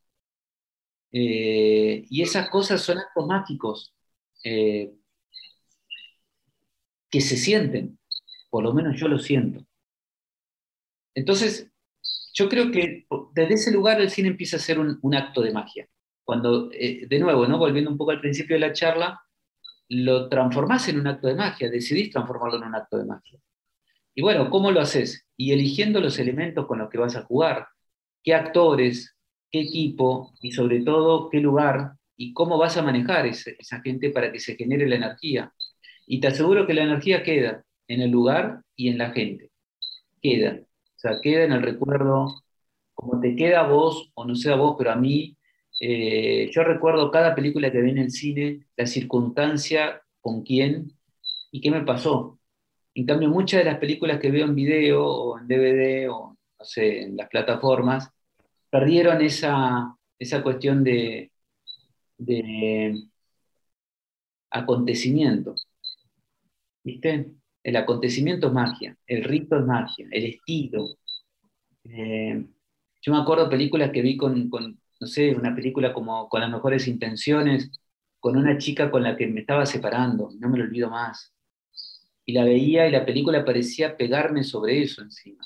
[1.13, 3.93] Eh, y esas cosas son actos mágicos
[4.43, 4.91] eh,
[7.09, 7.97] que se sienten,
[8.49, 9.65] por lo menos yo lo siento.
[11.15, 11.71] Entonces,
[12.33, 15.87] yo creo que desde ese lugar el cine empieza a ser un, acto de magia.
[16.25, 17.57] Cuando, eh, de nuevo, ¿no?
[17.57, 19.22] volviendo un poco al principio de la charla,
[20.01, 23.39] lo transformás en un acto de magia, decidís transformarlo en un acto de magia.
[24.15, 25.25] Y bueno, ¿cómo lo haces?
[25.37, 27.67] Y eligiendo los elementos con los que vas a jugar,
[28.23, 29.15] qué actores,
[29.51, 34.31] qué equipo y sobre todo qué lugar y cómo vas a manejar esa gente para
[34.31, 35.51] que se genere la energía.
[36.05, 39.49] Y te aseguro que la energía queda en el lugar y en la gente.
[40.21, 40.59] Queda
[41.03, 42.43] sea, queda en el recuerdo,
[42.93, 45.37] como te queda a vos, o no sé a vos, pero a mí,
[45.79, 50.93] eh, yo recuerdo cada película que vi en el cine, la circunstancia, con quién
[51.51, 52.39] y qué me pasó.
[52.95, 56.65] En cambio, muchas de las películas que veo en video o en DVD o, no
[56.65, 58.09] sé, en las plataformas,
[58.69, 61.31] perdieron esa, esa cuestión de,
[62.17, 63.03] de
[64.51, 65.55] acontecimiento.
[66.83, 67.31] ¿Viste?
[67.63, 70.85] El acontecimiento es magia, el rito es magia, el estilo.
[71.85, 72.45] Eh,
[73.01, 74.49] yo me acuerdo películas que vi con,
[75.03, 77.69] no sé, una película como con las mejores intenciones,
[78.21, 81.33] con una chica con la que me estaba separando, no me lo olvido más.
[82.23, 85.43] Y la veía y la película parecía pegarme sobre eso encima.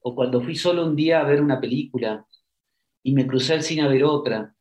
[0.00, 2.26] O cuando fui solo un día a ver una película
[3.02, 4.54] y me crucé al cine a ver otra,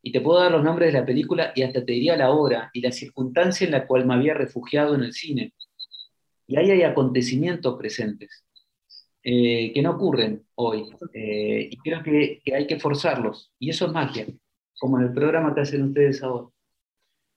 [0.00, 2.70] y te puedo dar los nombres de la película y hasta te diría la hora
[2.72, 5.54] y la circunstancia en la cual me había refugiado en el cine.
[6.46, 8.44] Y ahí hay acontecimientos presentes
[9.24, 10.90] eh, que no ocurren hoy.
[11.14, 13.52] Eh, y creo que, hay que forzarlos.
[13.58, 14.26] Y eso es magia,
[14.78, 16.48] como en el programa que hacen ustedes ahora.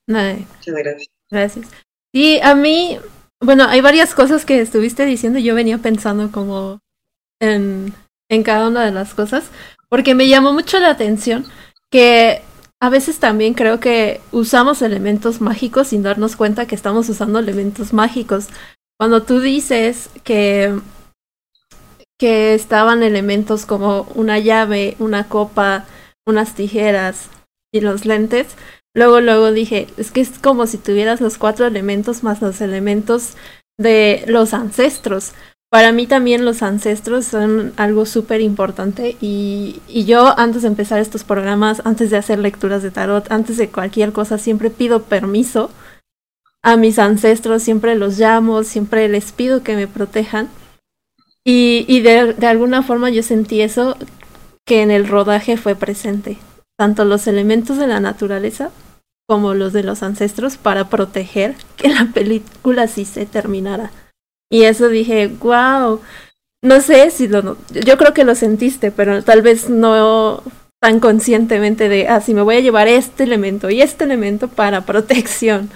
[0.07, 1.09] Muchas gracias.
[1.29, 1.71] Gracias.
[2.11, 2.97] Y a mí,
[3.39, 5.39] bueno, hay varias cosas que estuviste diciendo.
[5.39, 6.79] Yo venía pensando como
[7.39, 7.93] en,
[8.29, 9.51] en cada una de las cosas,
[9.89, 11.45] porque me llamó mucho la atención
[11.89, 12.41] que
[12.79, 17.93] a veces también creo que usamos elementos mágicos sin darnos cuenta que estamos usando elementos
[17.93, 18.47] mágicos.
[18.97, 20.79] Cuando tú dices que,
[22.17, 25.85] que estaban elementos como una llave, una copa,
[26.25, 27.29] unas tijeras
[27.73, 28.47] y los lentes,
[28.93, 33.35] luego, luego dije, es que es como si tuvieras los cuatro elementos más los elementos
[33.77, 35.33] de los ancestros.
[35.69, 40.99] Para mí también los ancestros son algo súper importante y, y, yo antes de empezar
[40.99, 45.69] estos programas, antes de hacer lecturas de tarot, antes de cualquier cosa, siempre pido permiso
[46.63, 50.49] a mis ancestros, siempre los llamo, siempre les pido que me protejan.
[51.45, 53.95] Y, y de, alguna forma yo sentí eso
[54.65, 56.37] que en el rodaje fue presente,
[56.77, 58.71] tanto los elementos de la naturaleza
[59.27, 63.91] como los de los ancestros para proteger que la película sí se terminara.
[64.51, 66.01] Y eso dije, wow,
[66.63, 70.41] no sé si lo, yo creo que lo sentiste, pero tal vez no
[70.81, 74.81] tan conscientemente de, ah, si me voy a llevar este elemento y este elemento para
[74.85, 75.69] protección.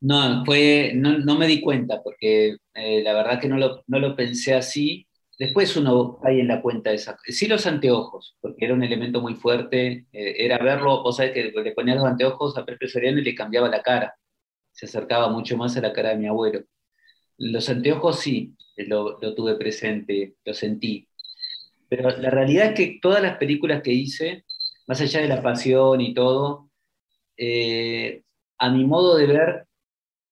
[0.00, 4.14] No, fue, no, me di cuenta, porque eh, la verdad que no lo, no lo
[4.14, 5.06] pensé así.
[5.38, 7.16] Después uno cae en la cuenta de esa.
[7.24, 10.06] Sí, los anteojos, porque era un elemento muy fuerte.
[10.12, 13.34] Eh, era verlo, o sea, que le ponía los anteojos a Pepe Soriano y le
[13.34, 14.14] cambiaba la cara.
[14.72, 16.62] Se acercaba mucho más a la cara de mi abuelo.
[17.38, 21.08] Los anteojos sí, lo, lo tuve presente, lo sentí.
[21.88, 24.44] Pero la realidad es que todas las películas que hice,
[24.88, 26.70] más allá de la pasión y todo,
[27.36, 28.22] eh,
[28.58, 29.65] a mi modo de ver,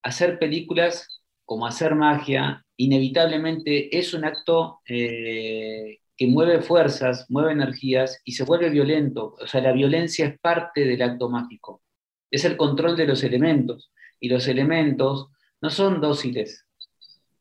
[0.05, 8.21] hacer películas como hacer magia, inevitablemente es un acto eh, que mueve fuerzas, mueve energías
[8.25, 9.37] y se vuelve violento.
[9.41, 11.83] O sea, la violencia es parte del acto mágico.
[12.31, 13.93] Es el control de los elementos.
[14.21, 15.29] Y los elementos
[15.61, 16.65] no son dóciles.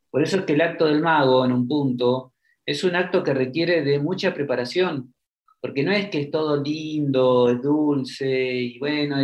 [0.09, 2.34] Por eso es que el acto del mago, en un punto,
[2.66, 5.12] es un acto que requiere de mucha preparación,
[5.64, 9.16] porque no es que es todo lindo, es dulce, y bueno,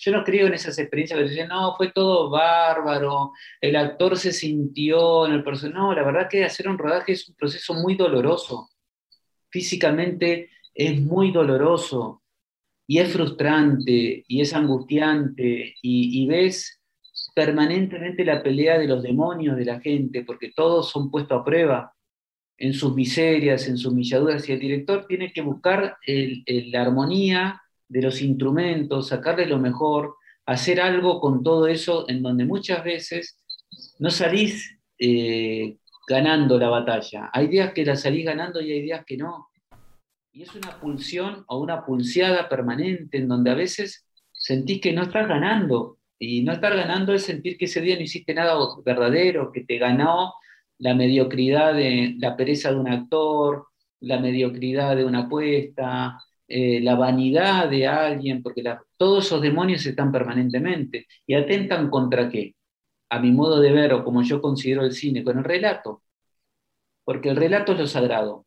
[0.00, 4.32] yo no creo en esas experiencias que dicen, no, fue todo bárbaro, el actor se
[4.32, 5.78] sintió en el personaje.
[5.78, 8.70] No, la verdad que hacer un rodaje es un proceso muy doloroso.
[9.50, 12.24] Físicamente es muy doloroso
[12.84, 16.80] y es frustrante y es angustiante y, y ves
[17.36, 21.94] permanentemente la pelea de los demonios de la gente, porque todos son puestos a prueba
[22.58, 28.02] en sus miserias, en sus humilladuras, y el director tiene que buscar la armonía de
[28.02, 33.38] los instrumentos, sacarle lo mejor, hacer algo con todo eso en donde muchas veces
[33.98, 35.76] no salís eh,
[36.08, 37.30] ganando la batalla.
[37.32, 39.48] Hay días que la salís ganando y hay días que no.
[40.32, 45.02] Y es una pulsión o una pulseada permanente en donde a veces sentís que no
[45.02, 45.98] estás ganando.
[46.18, 49.78] Y no estar ganando es sentir que ese día no hiciste nada verdadero, que te
[49.78, 50.32] ganó
[50.78, 53.68] la mediocridad de la pereza de un actor,
[54.00, 58.62] la mediocridad de una apuesta, eh, la vanidad de alguien, porque
[58.96, 62.54] todos esos demonios están permanentemente y atentan contra qué?
[63.10, 66.02] A mi modo de ver o como yo considero el cine, con el relato,
[67.04, 68.46] porque el relato es lo sagrado.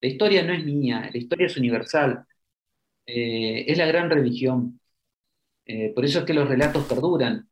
[0.00, 2.24] La historia no es mía, la historia es universal,
[3.06, 4.80] eh, es la gran religión.
[5.66, 7.49] Eh, por eso es que los relatos perduran.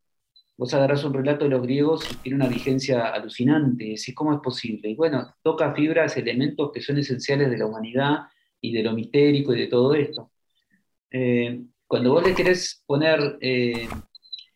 [0.59, 3.84] Vos agarrás un relato de los griegos y tiene una vigencia alucinante.
[3.84, 4.88] Decís, ¿cómo es posible?
[4.90, 8.22] Y bueno, toca fibras, elementos que son esenciales de la humanidad
[8.61, 10.32] y de lo mistérico y de todo esto.
[11.12, 13.88] Eh, cuando vos le querés poner, eh,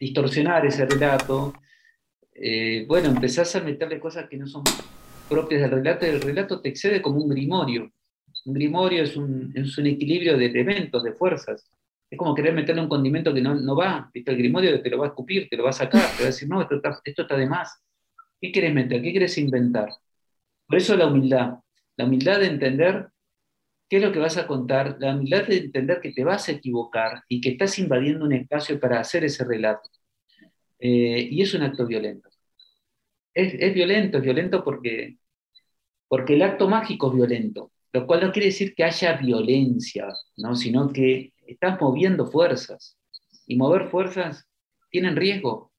[0.01, 1.53] distorsionar ese relato,
[2.35, 4.65] eh, bueno, empezás a meterle cosas que no son
[5.29, 7.93] propias del relato y el relato te excede como un grimorio.
[8.45, 11.71] Un grimorio es un, es un equilibrio de elementos, de fuerzas.
[12.13, 14.11] Es como querer meterle un condimento que no, no va.
[14.13, 14.33] ¿viste?
[14.33, 16.27] El grimorio te lo va a escupir, te lo va a sacar, te va a
[16.27, 17.83] decir, no, esto está, esto está de más.
[18.39, 19.01] ¿Qué quieres meter?
[19.01, 19.89] ¿Qué quieres inventar?
[20.67, 21.55] Por eso la humildad.
[21.97, 23.09] La humildad de entender
[23.89, 26.53] qué es lo que vas a contar, la humildad de entender que te vas a
[26.53, 29.89] equivocar y que estás invadiendo un espacio para hacer ese relato.
[30.81, 32.29] Eh, y es un acto violento.
[33.33, 35.17] Es, violento, es violento porque,
[36.09, 40.55] porque el acto mágico es violento, lo cual no quiere decir que haya violencia, ¿no?
[40.55, 42.99] sino que estás moviendo fuerzas.
[43.47, 44.47] Y mover fuerzas
[44.91, 45.73] tienen riesgo.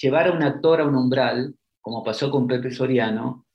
[0.00, 3.46] Llevar a un actor a un umbral, como pasó con Pepe Soriano,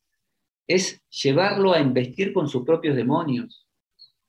[0.68, 3.68] es llevarlo a investir con sus propios demonios.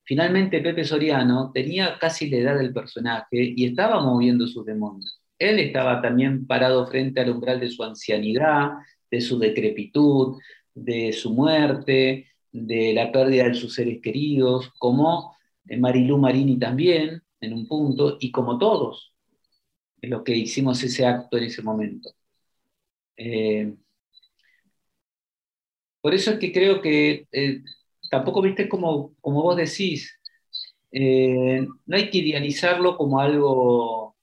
[0.04, 5.20] Finalmente Pepe Soriano tenía casi la edad del personaje y estaba moviendo sus demonios.
[5.38, 8.70] Él estaba también parado frente al umbral de su ancianidad,
[9.10, 10.38] de su decrepitud,
[10.74, 15.36] de su muerte, de la pérdida de sus seres queridos, como
[15.76, 19.14] Marilú Marini también, en un punto, y como todos,
[20.02, 22.10] en los que hicimos ese acto en ese momento.
[23.16, 23.74] Eh,
[26.00, 27.62] por eso es que creo que eh,
[28.10, 30.18] tampoco, viste, como, como vos decís,
[30.92, 34.16] eh, no hay que idealizarlo como algo,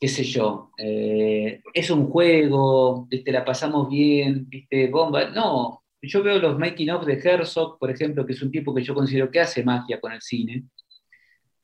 [0.00, 3.32] qué sé yo, es un juego, ¿viste?
[3.32, 5.30] la pasamos bien, viste, bomba.
[5.30, 8.82] No, yo veo los making of de Herzog, por ejemplo, que es un tipo que
[8.82, 10.64] yo considero que hace magia con el cine.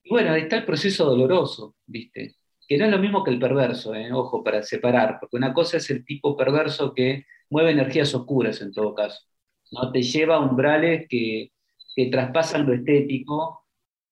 [0.02, 2.36] Y bueno, está el proceso doloroso, ¿viste?
[2.66, 4.12] Que no es lo mismo que el perverso, ¿eh?
[4.12, 8.72] ojo, para separar, porque una cosa es el tipo perverso que mueve energías oscuras en
[8.72, 9.26] todo caso,
[9.72, 9.90] ¿no?
[9.92, 11.52] Te lleva a umbrales que,
[11.94, 13.66] que traspasan lo estético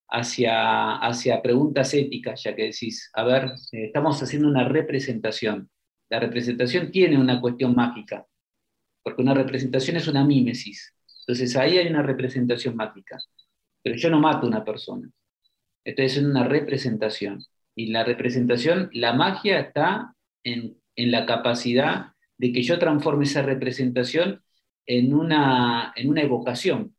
[0.08, 5.70] hacia, hacia preguntas éticas, ya que decís, a ver, eh, estamos haciendo una representación.
[6.10, 8.26] La representación tiene una cuestión mágica,
[9.08, 10.94] porque una representación es una mímesis.
[11.20, 13.18] Entonces ahí hay una representación mágica.
[13.82, 15.10] Pero yo no mato a una persona.
[15.82, 17.42] Estoy haciendo una representación.
[17.74, 24.42] Y la representación, la magia está en, la capacidad de que yo transforme esa representación
[24.84, 26.94] en una, en una evocación.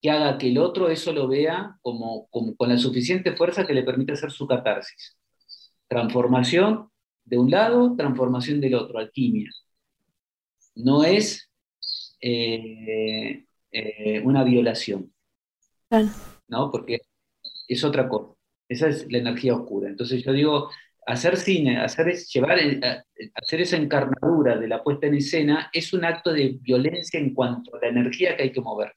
[0.00, 3.84] que haga que el otro eso lo vea como, con la suficiente fuerza que le
[3.84, 5.16] permite hacer su catarsis.
[5.86, 6.88] Transformación
[7.24, 9.48] de un lado, transformación del otro, alquimia.
[10.74, 11.50] No es
[12.20, 15.12] eh, eh, una violación.
[16.48, 16.70] ¿No?
[16.70, 17.00] Porque
[17.68, 18.34] es otra cosa.
[18.68, 19.88] Esa es la energía oscura.
[19.88, 20.70] Entonces yo digo,
[21.06, 22.58] hacer cine, hacer, llevar,
[23.34, 27.74] hacer esa encarnadura de la puesta en escena es un acto de violencia en cuanto
[27.76, 28.92] a la energía que hay que mover.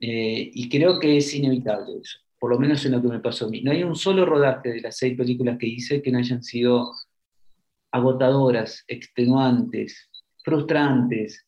[0.00, 3.46] Eh, y creo que es inevitable eso, por lo menos en lo que me pasó
[3.46, 3.62] a mí.
[3.62, 6.92] No hay un solo rodaje de las seis películas que hice que no hayan sido
[7.96, 10.10] agotadoras, extenuantes,
[10.44, 11.46] frustrantes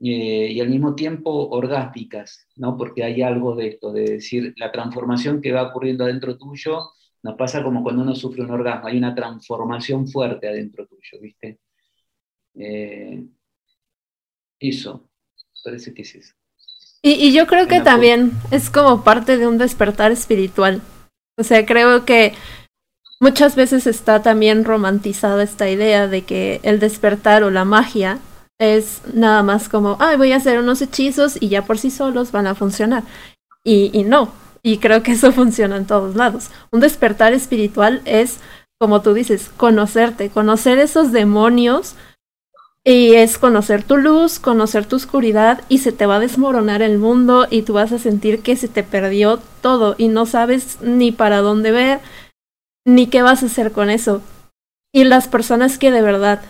[0.00, 2.76] eh, y al mismo tiempo orgásticas, ¿no?
[2.76, 6.90] porque hay algo de esto, de decir, la transformación que va ocurriendo adentro tuyo
[7.22, 11.60] nos pasa como cuando uno sufre un orgasmo, hay una transformación fuerte adentro tuyo, ¿viste?
[12.54, 13.24] Eh,
[14.58, 15.08] eso,
[15.62, 16.34] parece que es eso.
[17.04, 20.82] Y, yo creo que también es como parte de un despertar espiritual.
[21.36, 22.32] O sea, creo que
[23.22, 28.18] muchas veces está también romantizada esta idea de que el despertar o la magia
[28.58, 32.32] es nada más como, ay, voy a hacer unos hechizos y ya por sí solos
[32.32, 33.04] van a funcionar.
[33.62, 36.50] Y, y no, y creo que eso funciona en todos lados.
[36.72, 38.40] Un despertar espiritual es,
[38.80, 41.94] como tú dices, conocerte, conocer esos demonios
[42.84, 46.98] y es conocer tu luz, conocer tu oscuridad y se te va a desmoronar el
[46.98, 51.12] mundo y tú vas a sentir que se te perdió todo y no sabes ni
[51.12, 52.00] para dónde ver
[52.84, 54.22] ni qué vas a hacer con eso.
[54.92, 56.42] Y las personas que de verdad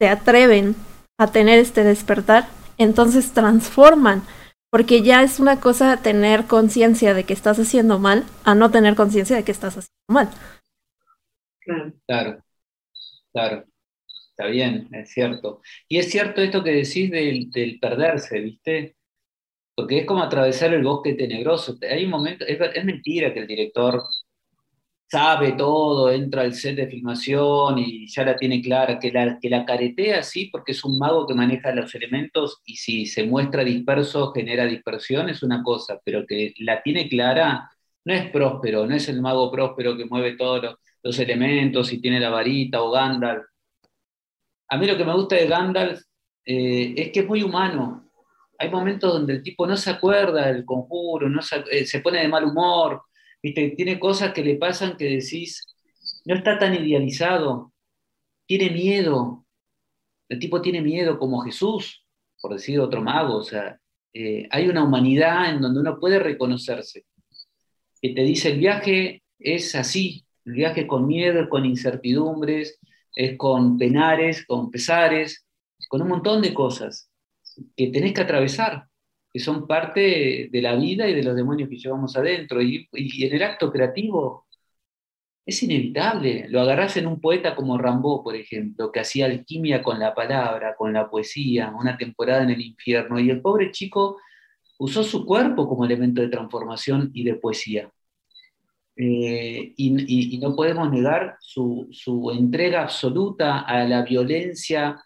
[0.00, 0.74] se atreven
[1.18, 4.22] a tener este despertar, entonces transforman,
[4.70, 8.94] porque ya es una cosa tener conciencia de que estás haciendo mal a no tener
[8.94, 10.30] conciencia de que estás haciendo mal.
[12.06, 12.42] Claro,
[13.32, 13.64] claro.
[14.32, 15.60] Está bien, es cierto.
[15.88, 18.96] Y es cierto esto que decís del, perderse, ¿viste?
[19.74, 21.76] Porque es como atravesar el bosque tenebroso.
[21.88, 24.02] Hay un momento, es, mentira que el director
[25.12, 29.50] sabe todo, entra al set de filmación y ya la tiene clara, que la, que
[29.50, 33.62] la caretea sí, porque es un mago que maneja los elementos y si se muestra
[33.62, 37.70] disperso genera dispersión, es una cosa, pero que la tiene clara
[38.04, 42.20] no es próspero, no es el mago próspero que mueve todos los, elementos y tiene
[42.20, 43.44] la varita o Gandalf
[44.68, 46.00] a mí lo que me gusta de Gandalf
[46.46, 48.10] eh, es que es muy humano.
[48.58, 52.28] Hay momentos donde el tipo no se acuerda del conjuro, no se, eh, pone de
[52.28, 53.02] mal humor,
[53.42, 53.70] ¿viste?
[53.70, 55.66] tiene cosas que le pasan que decís,
[56.24, 57.72] no está tan idealizado,
[58.46, 59.44] tiene miedo.
[60.28, 62.04] El tipo tiene miedo como Jesús,
[62.40, 63.36] por decir otro mago.
[63.36, 63.78] O sea,
[64.12, 67.04] eh, hay una humanidad en donde uno puede reconocerse.
[68.00, 72.78] Que te dice, el viaje es así, el viaje con miedo, con incertidumbres,
[73.14, 75.46] es con penares, con pesares,
[75.88, 77.10] con un montón de cosas
[77.76, 78.86] que tenés que atravesar,
[79.32, 82.60] que son parte de la vida y de los demonios que llevamos adentro.
[82.62, 84.46] Y, en el acto creativo
[85.46, 86.46] es inevitable.
[86.48, 90.76] Lo agarrás en un poeta como Rambaud, por ejemplo, que hacía alquimia con la palabra,
[90.76, 94.18] con la poesía, una temporada en el infierno, y el pobre chico
[94.78, 97.90] usó su cuerpo como elemento de transformación y de poesía.
[98.96, 101.88] Eh, y, no podemos negar su,
[102.36, 105.02] entrega absoluta a la violencia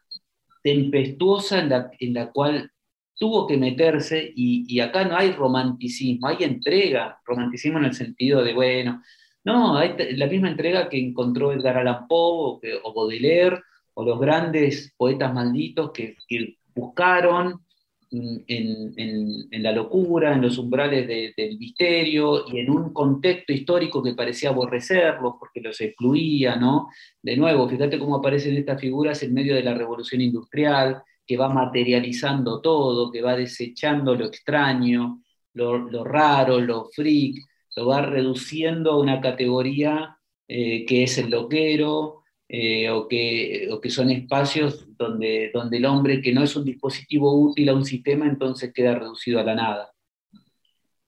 [0.63, 2.71] tempestuosa en la, cual
[3.19, 8.55] tuvo que meterse y, acá no hay romanticismo, hay entrega, romanticismo en el sentido de,
[8.55, 9.03] bueno,
[9.45, 13.61] no, hay la misma entrega que encontró Edgar Allan Poe o, Baudelaire
[13.95, 17.67] o los grandes poetas malditos que, que buscaron
[18.11, 24.51] en, la locura, en los umbrales del misterio y en un contexto histórico que parecía
[24.51, 26.89] aborrecerlos porque los excluía, ¿no?
[27.23, 31.49] De nuevo, fíjate cómo aparecen estas figuras en medio de la revolución industrial, que va
[31.49, 35.23] materializando todo, que va desechando lo extraño,
[35.57, 37.37] lo, raro, lo freak,
[37.77, 43.91] lo va reduciendo a una categoría eh, que es el loquero, eh, o, que, que,
[43.91, 48.27] son espacios donde, donde el hombre que no es un dispositivo útil a un sistema
[48.27, 49.93] entonces queda reducido a la nada.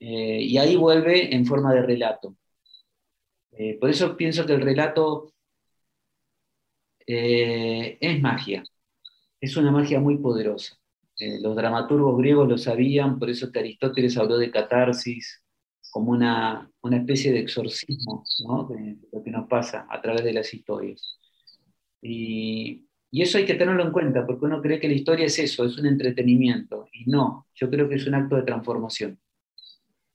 [0.01, 2.37] Eh, y ahí vuelve en forma de relato.
[3.81, 5.33] Por eso pienso que el relato
[7.05, 8.63] es magia,
[9.41, 10.77] es una magia muy poderosa.
[11.19, 15.43] los dramaturgos griegos lo sabían, por eso que Aristóteles habló de catarsis,
[15.91, 18.69] como una, una especie de exorcismo ¿no?
[18.69, 21.19] de, lo que nos pasa a través de las historias.
[22.03, 25.65] Y, eso hay que tenerlo en cuenta, porque uno cree que la historia es eso,
[25.65, 26.87] es un entretenimiento.
[26.93, 29.19] Y no, yo creo que es un acto de transformación.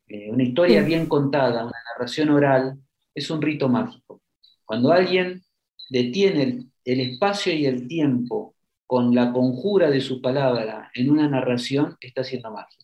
[0.07, 2.77] Eh, una historia bien contada, una narración oral,
[3.15, 4.21] es un rito mágico.
[4.63, 5.41] Cuando alguien
[5.89, 8.52] detiene el, el espacio y el tiempo
[8.94, 12.78] con la conjura de su palabra en una narración, está haciendo magia.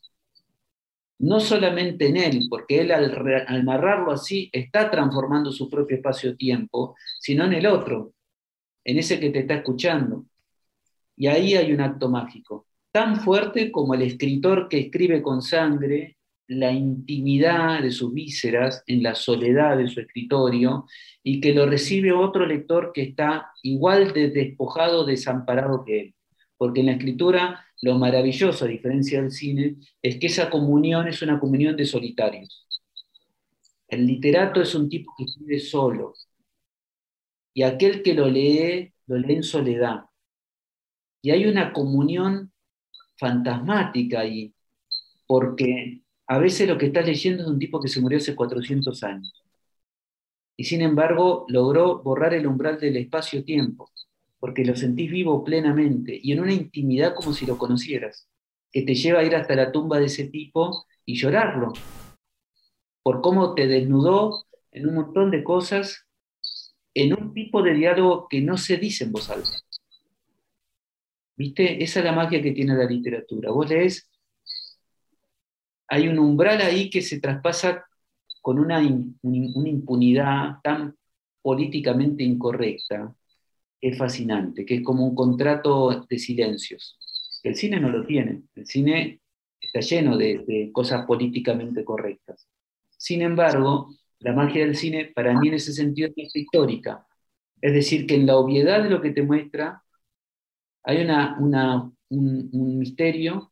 [1.20, 6.96] no solamente en él, porque él al, al narrarlo así está transformando su propio espacio-tiempo,
[7.20, 8.14] sino en el otro,
[8.84, 10.26] en ese que te está escuchando.
[11.16, 16.18] Y ahí hay un acto mágico, tan fuerte como el escritor que escribe con sangre
[16.50, 20.88] la intimidad de sus vísceras en la soledad de su escritorio
[21.22, 26.16] y que lo recibe otro lector que está igual de despojado, desamparado que él.
[26.58, 31.22] Porque en la escritura lo maravilloso, a diferencia del cine, es que esa comunión es
[31.22, 32.68] una comunión de solitarios.
[33.88, 36.14] El literato es un tipo que escribe solo.
[37.54, 40.06] Y aquel que lo lee, lo lee en soledad.
[41.22, 42.52] Y hay una comunión
[43.18, 44.54] fantasmática ahí,
[45.28, 49.04] porque a veces lo que estás leyendo es un tipo que se murió hace 400
[49.04, 49.34] años.
[50.56, 53.90] Y sin embargo logró borrar el umbral del espacio-tiempo,
[54.40, 58.30] porque lo sentís vivo plenamente y en una intimidad como si lo conocieras,
[58.72, 61.74] que te lleva a ir hasta la tumba de ese tipo y llorarlo,
[63.02, 66.06] por cómo te desnudó en un montón de cosas,
[66.94, 69.58] en un tipo de diálogo que no se dice en voz alta.
[71.36, 71.84] ¿Viste?
[71.84, 73.50] Esa es la magia que tiene la literatura.
[73.50, 74.09] Vos lees
[75.90, 77.86] hay un umbral ahí que se traspasa
[78.42, 80.96] con una, impunidad tan
[81.42, 83.14] políticamente incorrecta,
[83.82, 86.98] es fascinante, que es como un contrato de silencios.
[87.44, 89.22] El cine no lo tiene, el cine
[89.60, 92.48] está lleno de, cosas políticamente correctas.
[92.98, 93.90] Sin embargo,
[94.20, 97.08] la magia del cine para mí en ese sentido es histórica.
[97.62, 99.84] Es decir, que en la obviedad de lo que te muestra
[100.84, 103.52] hay una, una, un, un misterio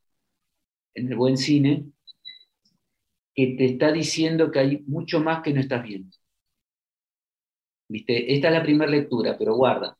[0.94, 1.86] en el buen cine
[3.38, 6.10] que te está diciendo que hay mucho más que no estás viendo.
[7.90, 8.34] ¿Viste?
[8.34, 9.96] Esta es la primera lectura, pero guarda.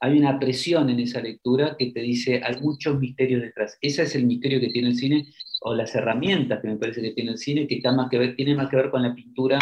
[0.00, 3.76] Hay una presión en esa lectura que te dice hay muchos misterios detrás.
[3.82, 5.26] Ese es el misterio que tiene el cine,
[5.62, 8.36] o las herramientas que me parece que tiene el cine, que está más que ver,
[8.36, 9.58] tiene más que ver con la pintura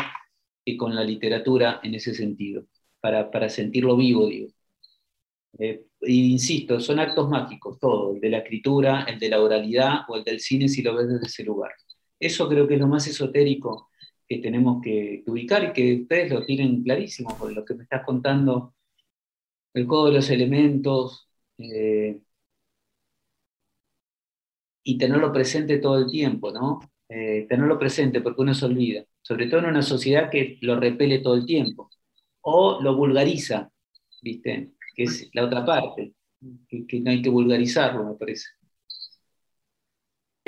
[0.65, 2.67] que con la literatura en ese sentido,
[3.01, 4.49] para, para sentirlo vivo, digo.
[5.59, 10.17] Eh, insisto, son actos mágicos, todo, el de la escritura, el de la oralidad o
[10.17, 11.73] el del cine si lo ves desde ese lugar.
[12.21, 13.91] Eso creo que es lo más esotérico
[14.29, 18.05] que tenemos que, ubicar y que ustedes lo tienen clarísimo por lo que me estás
[18.05, 18.75] contando,
[19.75, 21.29] el juego de los elementos,
[21.59, 22.21] eh,
[24.83, 26.81] y tenerlo presente todo el tiempo, ¿no?
[27.09, 31.19] Eh, tenerlo presente porque uno se olvida, sobre todo en una sociedad que lo repele
[31.21, 31.91] todo el tiempo,
[32.41, 33.71] o lo vulgariza,
[34.23, 34.73] ¿viste?
[34.95, 36.15] Que es la otra parte,
[36.69, 38.58] que no hay que vulgarizarlo, me parece.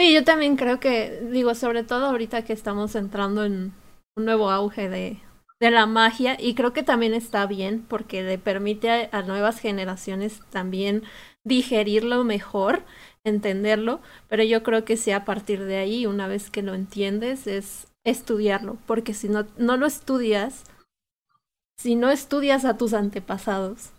[0.01, 3.75] Sí, yo también creo que, digo, sobre todo ahorita que estamos entrando en
[4.17, 5.19] un nuevo auge de,
[5.61, 10.41] de la magia y creo que también está bien porque le permite a, nuevas generaciones
[10.49, 11.03] también
[11.45, 12.83] digerirlo mejor,
[13.25, 17.47] entenderlo, pero yo creo que sí a partir de ahí, una vez que lo entiendes,
[17.47, 20.65] es estudiarlo, porque si no, no lo estudias,
[21.77, 23.91] si no estudias a tus antepasados,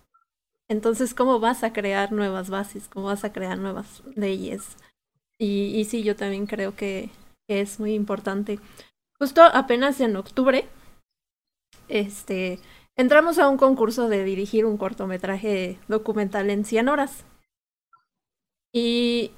[0.68, 2.88] entonces ¿cómo vas a crear nuevas bases?
[2.88, 4.78] ¿Cómo vas a crear nuevas leyes?
[5.44, 7.10] Y, sí, yo también creo que,
[7.50, 8.60] es muy importante.
[9.20, 10.70] Justo apenas en octubre,
[11.90, 12.60] este,
[12.96, 17.26] entramos a un concurso de dirigir un cortometraje documental en 100 horas.
[18.72, 19.32] Y,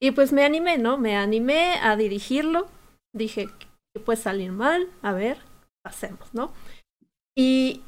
[0.00, 0.96] y pues me animé, ¿no?
[0.96, 2.66] Me animé a dirigirlo.
[3.12, 3.48] Dije,
[3.92, 5.38] que puede salir mal, a ver,
[5.84, 6.50] hacemos, ¿no?
[7.36, 7.82] Y,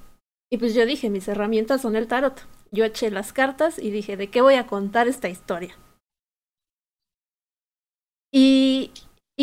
[0.53, 2.47] y pues yo dije, mis herramientas son el tarot.
[2.71, 5.77] Yo eché las cartas y dije, ¿de qué voy a contar esta historia?
[8.33, 8.93] Y,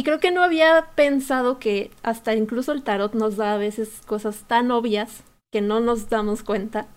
[0.04, 4.48] creo que no había pensado que hasta incluso el tarot nos da a veces cosas
[4.48, 6.88] tan obvias que no nos damos cuenta.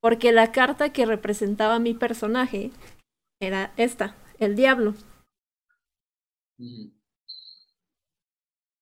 [0.00, 2.70] Porque la carta que representaba a mi personaje
[3.40, 4.94] era esta, el diablo.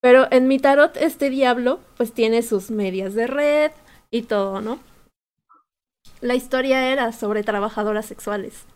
[0.00, 3.70] Pero en mi tarot este diablo pues tiene sus medias de red
[4.10, 4.80] y todo, ¿no?
[6.20, 8.66] La historia era sobre trabajadoras sexuales.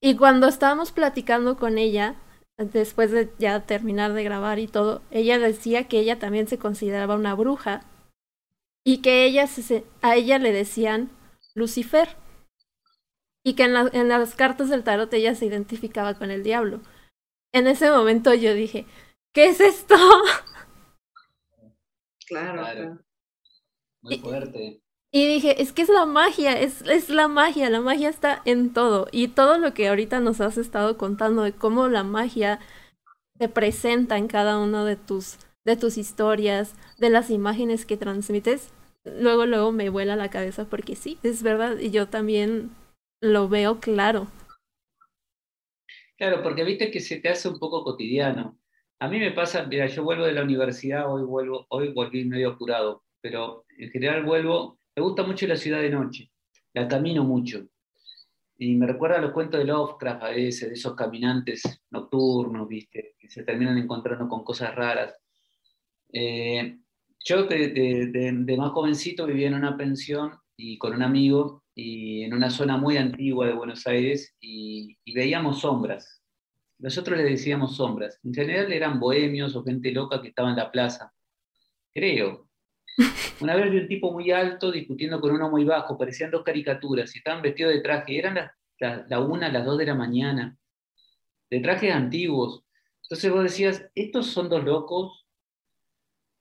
[0.00, 2.16] Y cuando estábamos platicando con ella,
[2.56, 7.16] después de ya terminar de grabar y todo, ella decía que ella también se consideraba
[7.16, 7.84] una bruja
[8.84, 11.10] y que ella se, a ella le decían
[11.54, 12.08] Lucifer
[13.44, 16.80] y que en, en las cartas del tarot ella se identificaba con el diablo.
[17.52, 18.86] En ese momento yo dije,
[19.32, 19.96] ¿qué es esto?
[22.26, 22.62] Claro.
[22.62, 22.98] claro.
[24.02, 24.80] Muy fuerte.
[25.12, 28.72] Y dije, es que es la magia, es, es la magia, la magia está en
[28.72, 29.08] todo.
[29.10, 32.60] Y todo lo que ahorita nos has estado contando de cómo la magia
[33.38, 38.72] se presenta en cada una de tus, de tus historias, de las imágenes que transmites,
[39.04, 42.70] luego, luego me vuela la cabeza porque sí, es verdad, y yo también
[43.20, 44.28] lo veo claro.
[46.16, 48.58] Claro, porque viste que se te hace un poco cotidiano.
[48.98, 52.50] A mí me pasa, mira, yo vuelvo de la universidad, hoy vuelvo, hoy volví medio
[52.50, 56.30] apurado, pero en general vuelvo, me gusta mucho la ciudad de noche,
[56.74, 57.66] la camino mucho.
[58.58, 63.14] Y me recuerda a los cuentos de Lovecraft a veces, de esos caminantes nocturnos, viste,
[63.18, 65.18] que se terminan encontrando con cosas raras.
[66.12, 66.78] Eh,
[67.24, 72.50] yo de, más jovencito vivía en una pensión y con un amigo y en una
[72.50, 76.22] zona muy antigua de Buenos Aires y, veíamos sombras.
[76.78, 78.20] Nosotros le decíamos sombras.
[78.22, 81.10] En general eran bohemios o gente loca que estaba en la plaza.
[81.94, 82.49] Creo.
[83.40, 87.14] Una vez vi un tipo muy alto discutiendo con uno muy bajo, parecían dos caricaturas
[87.14, 88.18] y estaban vestidos de traje.
[88.18, 88.50] Eran las
[88.80, 90.56] la, una, las dos de la mañana,
[91.50, 92.64] de trajes antiguos.
[93.02, 95.26] Entonces vos decías, estos son dos locos,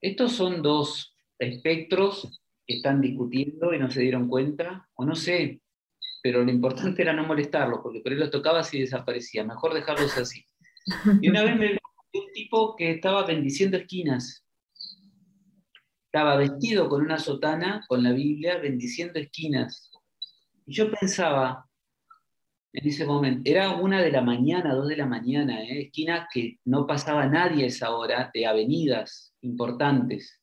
[0.02, 5.62] estos son dos espectros que están discutiendo y no se dieron cuenta, o no sé,
[6.22, 10.16] pero lo importante era no molestarlos, porque por ahí los tocabas y desaparecía, mejor dejarlos
[10.18, 10.46] así.
[11.22, 11.78] Y una vez me vi
[12.14, 14.46] un tipo que estaba bendiciendo esquinas,
[16.12, 19.92] estaba vestido con una sotana, con la Biblia, bendiciendo esquinas.
[20.66, 21.70] Y yo pensaba,
[22.74, 25.84] en ese momento, era una de la mañana, dos de la mañana, ¿eh?
[25.84, 30.42] esquinas que no pasaba nadie esa hora, de avenidas, importantes,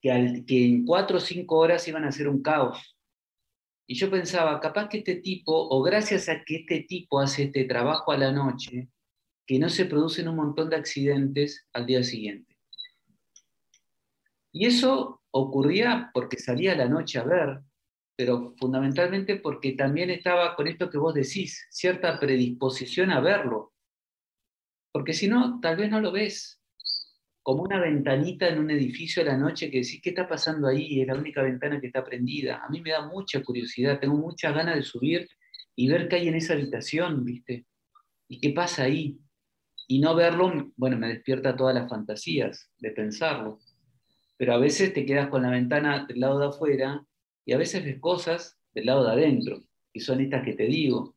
[0.00, 2.96] que, que en cuatro o cinco horas iban a ser un caos.
[3.88, 7.64] Y yo pensaba, capaz que este tipo, o gracias a que este tipo hace este
[7.64, 8.88] trabajo a la noche,
[9.46, 12.53] que no se producen un montón de accidentes al día siguiente.
[14.54, 17.60] Y eso ocurría porque salía a la noche a ver,
[18.16, 23.72] pero fundamentalmente porque también estaba con esto que vos decís, cierta predisposición a verlo.
[24.92, 26.62] Porque si no, tal vez no lo ves
[27.42, 31.00] como una ventanita en un edificio a la noche que decís, ¿qué está pasando ahí?
[31.00, 32.64] Es la única ventana que está prendida.
[32.64, 35.28] A mí me da mucha curiosidad, tengo mucha ganas de subir
[35.74, 37.66] y ver qué hay en esa habitación, ¿viste?
[38.28, 39.18] ¿Y qué pasa ahí?
[39.88, 43.58] Y no verlo, bueno, me despierta todas las fantasías de pensarlo.
[44.36, 47.04] Pero a veces te quedas con la ventana del lado de afuera
[47.44, 49.62] y a veces ves cosas del lado de adentro,
[49.92, 51.14] y son estas que te digo.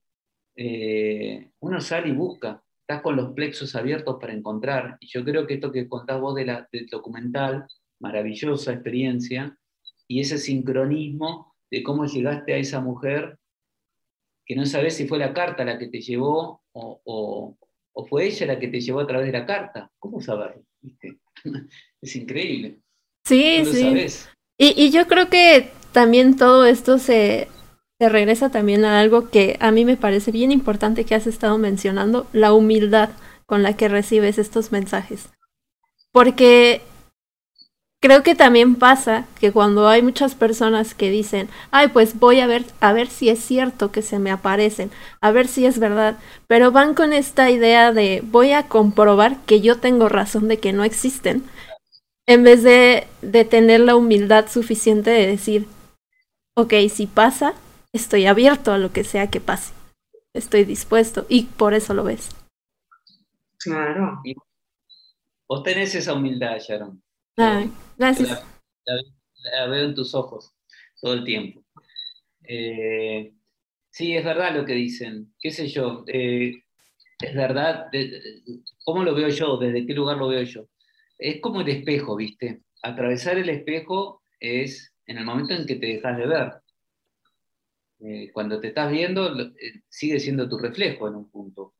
[0.55, 4.97] Eh, uno sale y busca, estás con los plexos abiertos para encontrar.
[4.99, 7.67] Y yo creo que esto que contás vos de la, del documental,
[7.99, 9.57] maravillosa experiencia,
[10.07, 13.37] y ese sincronismo de cómo llegaste a esa mujer,
[14.45, 17.57] que no sabes si fue la carta la que te llevó o,
[18.09, 19.91] fue ella la que te llevó a través de la carta.
[19.99, 20.63] ¿Cómo saberlo?
[22.01, 22.79] es increíble.
[23.27, 24.07] Sí, sí.
[24.57, 27.47] Y, y yo creo que también todo esto se,
[27.99, 31.57] se regresa también a algo que a mí me parece bien importante que has estado
[31.57, 33.09] mencionando, la humildad
[33.45, 35.29] con la que recibes estos mensajes.
[36.11, 36.81] Porque
[38.01, 42.47] creo que también pasa que cuando hay muchas personas que dicen, ay, pues voy a
[42.47, 44.91] ver, a ver si es cierto que se me aparecen,
[45.21, 46.17] a ver si es verdad,
[46.47, 50.73] pero van con esta idea de voy a comprobar que yo tengo razón de que
[50.73, 51.43] no existen,
[52.27, 55.65] en vez de, de tener la humildad suficiente de decir,
[56.55, 57.55] ok, si pasa,
[57.93, 59.73] estoy abierto a lo que sea que pase.
[60.33, 62.29] Estoy dispuesto y por eso lo ves.
[63.57, 64.21] Claro.
[65.47, 67.01] vos tenés esa humildad, Sharon.
[67.97, 68.43] gracias.
[68.85, 70.53] La, veo en tus ojos
[71.01, 71.63] todo el tiempo.
[72.43, 73.33] Eh,
[73.89, 75.33] sí, es verdad lo que dicen.
[75.39, 76.03] ¿Qué sé yo?
[76.07, 76.63] Eh,
[77.19, 77.89] es verdad.
[78.83, 79.57] ¿Cómo lo veo yo?
[79.57, 80.67] ¿Desde qué lugar lo veo yo?
[81.17, 82.61] Es como el espejo, ¿viste?
[82.83, 86.53] Atravesar el espejo es en el momento en que te dejas de ver.
[87.99, 91.73] Eh, cuando te estás viendo, eh, sigue siendo tu reflejo en un punto.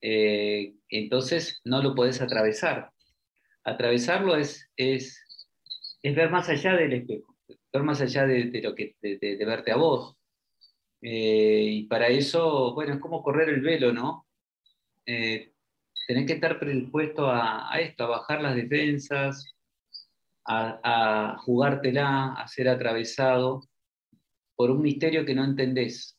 [0.00, 2.90] Eh, entonces no lo podés atravesar.
[3.64, 5.22] Atravesarlo es, es,
[6.02, 7.36] es, ver más allá del espejo,
[7.72, 10.16] ver más allá de, lo que, de, verte a vos.
[11.02, 14.26] y para eso, bueno, es como correr el velo, ¿no?
[16.10, 19.54] Tenés que estar predispuesto a, a, esto, a bajar las defensas,
[20.44, 23.62] a, jugártela, a ser atravesado
[24.56, 26.18] por un misterio que no entendés.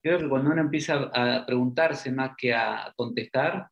[0.00, 3.68] Creo que cuando uno empieza a preguntarse más que a contestar,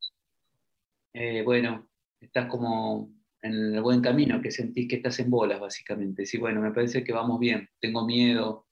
[1.15, 1.89] eh, bueno,
[2.21, 3.11] estás como
[3.41, 6.27] en el buen camino, que sentís que estás en bolas, básicamente.
[6.27, 8.67] Sí, bueno, me parece que vamos bien, tengo miedo,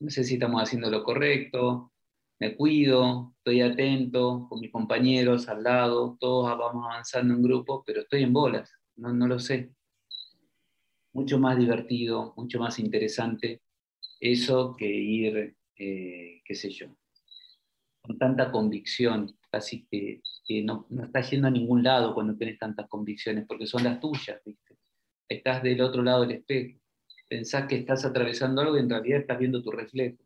[0.00, 1.92] no sé si estamos haciendo lo correcto,
[2.38, 8.00] me cuido, estoy atento con mis compañeros al lado, todos vamos avanzando en grupo, pero
[8.02, 9.70] estoy en bolas, no, no lo sé.
[11.12, 13.62] Mucho más divertido, mucho más interesante
[14.20, 16.96] eso que ir, eh, qué sé yo,
[18.00, 20.20] con tanta convicción, casi que,
[20.64, 24.40] no, no, estás yendo a ningún lado cuando tienes tantas convicciones, porque son las tuyas,
[24.44, 24.76] ¿viste?
[25.28, 26.78] Estás del otro lado del espejo.
[27.28, 30.23] Pensás que estás atravesando algo y en realidad estás viendo tu reflejo.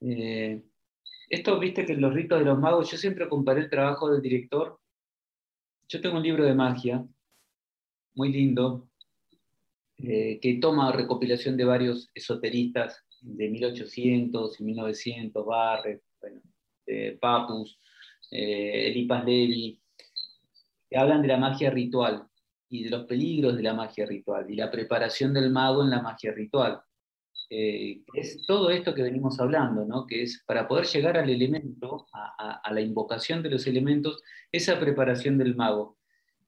[0.00, 0.62] Eh,
[1.28, 4.80] Esto, viste que los ritos de los magos, yo siempre comparé el trabajo del director.
[5.88, 7.04] Yo tengo un libro de magia,
[8.14, 8.88] muy lindo,
[9.98, 16.40] eh, que toma recopilación de varios esoteristas de 1800 y 1900, Barrett, bueno,
[17.20, 17.78] Papus,
[18.30, 19.80] eh, Elipas Levi,
[20.88, 22.26] que hablan de la magia ritual
[22.68, 26.02] y de los peligros de la magia ritual y la preparación del mago en la
[26.02, 26.80] magia ritual.
[27.50, 30.06] Eh, es todo esto que venimos hablando, ¿no?
[30.06, 34.22] que es para poder llegar al elemento, a, la invocación de los elementos,
[34.52, 35.98] esa preparación del mago,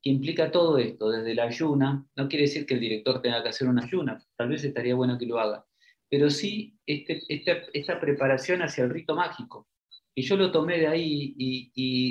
[0.02, 3.48] que implica todo esto, desde la ayuna, no quiere decir que el director tenga que
[3.48, 5.64] hacer una ayuna, tal vez estaría bueno que lo haga,
[6.08, 9.68] pero sí este, esta, preparación hacia el rito mágico.
[10.14, 11.70] Y yo lo tomé de ahí y,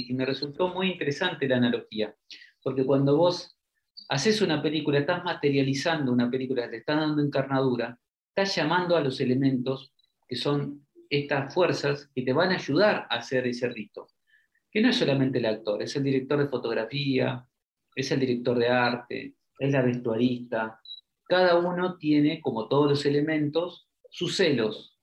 [0.09, 2.15] y me resultó muy interesante la analogía,
[2.63, 3.55] porque cuando vos
[4.07, 7.99] haces una película, estás materializando una película, te estás dando encarnadura,
[8.29, 9.91] estás llamando a los elementos
[10.27, 14.07] que son estas fuerzas que te van a ayudar a hacer ese rito.
[14.71, 17.45] Que no es solamente el actor, es el director de fotografía,
[17.95, 20.79] es el director de arte, es la vestuarista.
[21.23, 24.97] Cada uno tiene, como todos los elementos, sus celos.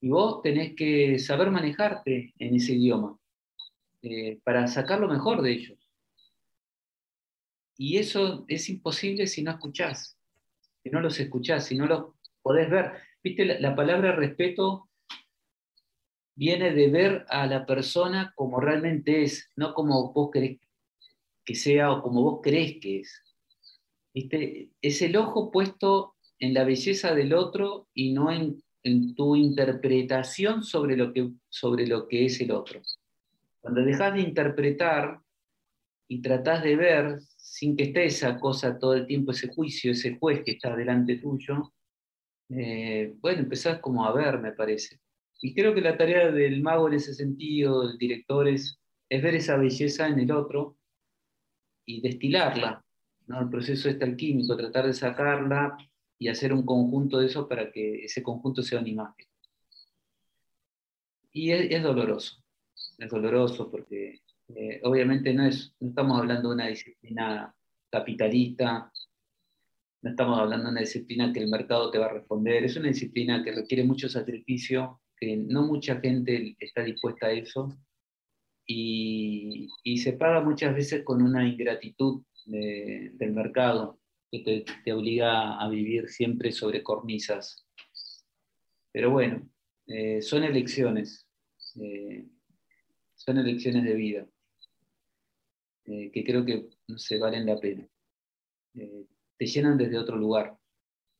[0.00, 3.16] Y vos tenés que saber manejarte en ese idioma
[4.02, 5.78] eh, para sacar lo mejor de ellos.
[7.76, 10.17] Y eso es imposible si no escuchás
[10.90, 12.92] no los escuchás, si no los podés ver.
[13.22, 14.88] Viste, la, palabra respeto
[16.34, 20.58] viene de ver a la persona como realmente es, no como vos querés
[21.44, 23.22] que sea o como vos crees que es.
[24.14, 24.70] ¿Viste?
[24.82, 28.62] Es el ojo puesto en la belleza del otro y no en,
[29.16, 32.80] tu interpretación sobre lo, que, sobre lo que es el otro.
[33.60, 35.20] Cuando dejas de interpretar
[36.08, 40.16] y tratás de ver sin que esté esa cosa todo el tiempo, ese juicio, ese
[40.16, 41.74] juez que está delante tuyo,
[42.48, 45.00] eh, bueno, empezás como a ver, me parece.
[45.40, 48.80] Y creo que la tarea del mago en ese sentido, del director, es,
[49.10, 50.78] ver esa belleza en el otro
[51.84, 52.84] y destilarla.
[53.26, 53.40] ¿no?
[53.40, 55.76] El proceso este alquímico, tratar de sacarla
[56.18, 59.26] y hacer un conjunto de eso para que ese conjunto sea una imagen.
[61.32, 62.42] Y es doloroso,
[62.96, 64.22] es doloroso porque
[64.54, 67.54] eh, obviamente no, es, no estamos hablando de una disciplina
[67.90, 68.90] capitalista,
[70.02, 72.88] no estamos hablando de una disciplina que el mercado te va a responder, es una
[72.88, 77.76] disciplina que requiere mucho sacrificio, que no mucha gente está dispuesta a eso,
[78.66, 83.98] y, se paga muchas veces con una ingratitud del mercado
[84.30, 87.66] que te, obliga a vivir siempre sobre cornisas.
[88.92, 89.48] Pero bueno,
[89.86, 91.26] eh, son elecciones,
[91.80, 92.26] eh,
[93.14, 94.26] son elecciones de vida.
[95.90, 97.88] Eh, que creo que no se valen la pena.
[98.74, 99.06] Eh,
[99.38, 100.58] te llenan desde otro lugar,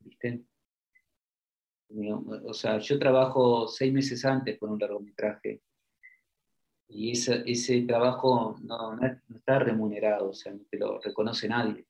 [0.01, 0.45] ¿viste?
[2.45, 5.63] O sea, yo trabajo seis meses antes con un largometraje
[6.87, 8.99] y ese, trabajo no,
[9.35, 11.87] está remunerado, o sea, no te lo reconoce nadie.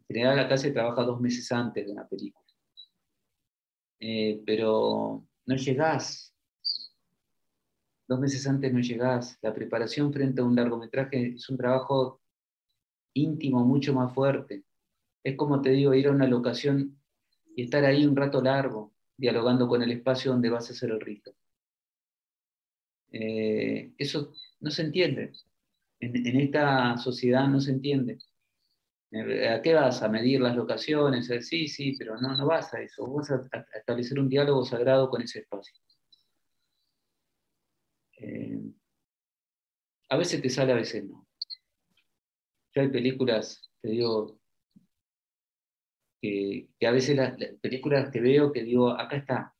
[0.00, 2.44] En general acá se trabaja dos meses antes de una película.
[3.98, 6.29] Eh, pero no llegás
[8.10, 9.38] dos meses antes no llegás.
[9.40, 12.20] La preparación frente a un largometraje es un trabajo
[13.14, 14.64] íntimo, mucho más fuerte.
[15.22, 16.98] Es como te digo, ir a una locación
[17.54, 21.00] y estar ahí un rato largo, dialogando con el espacio donde vas a hacer el
[21.00, 21.32] rito.
[23.12, 25.32] Eh, eso no se entiende.
[26.00, 28.18] En, esta sociedad no se entiende.
[29.12, 30.02] Eh, ¿A qué vas?
[30.02, 31.30] ¿A medir las locaciones?
[31.46, 33.06] Sí, sí, pero no, no vas a eso.
[33.06, 35.74] Vas a establecer un diálogo sagrado con ese espacio.
[38.20, 38.60] Eh,
[40.10, 41.26] a veces te sale, a veces no.
[42.74, 44.40] Yo hay películas, te digo,
[46.20, 49.54] que, a veces las, películas que veo que digo, acá está.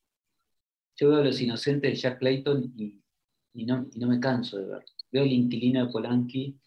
[0.96, 3.00] Yo veo Los Inocentes de Jack Clayton y,
[3.64, 4.84] no, me canso de verla.
[5.10, 6.58] Veo El Inquilino de Polanski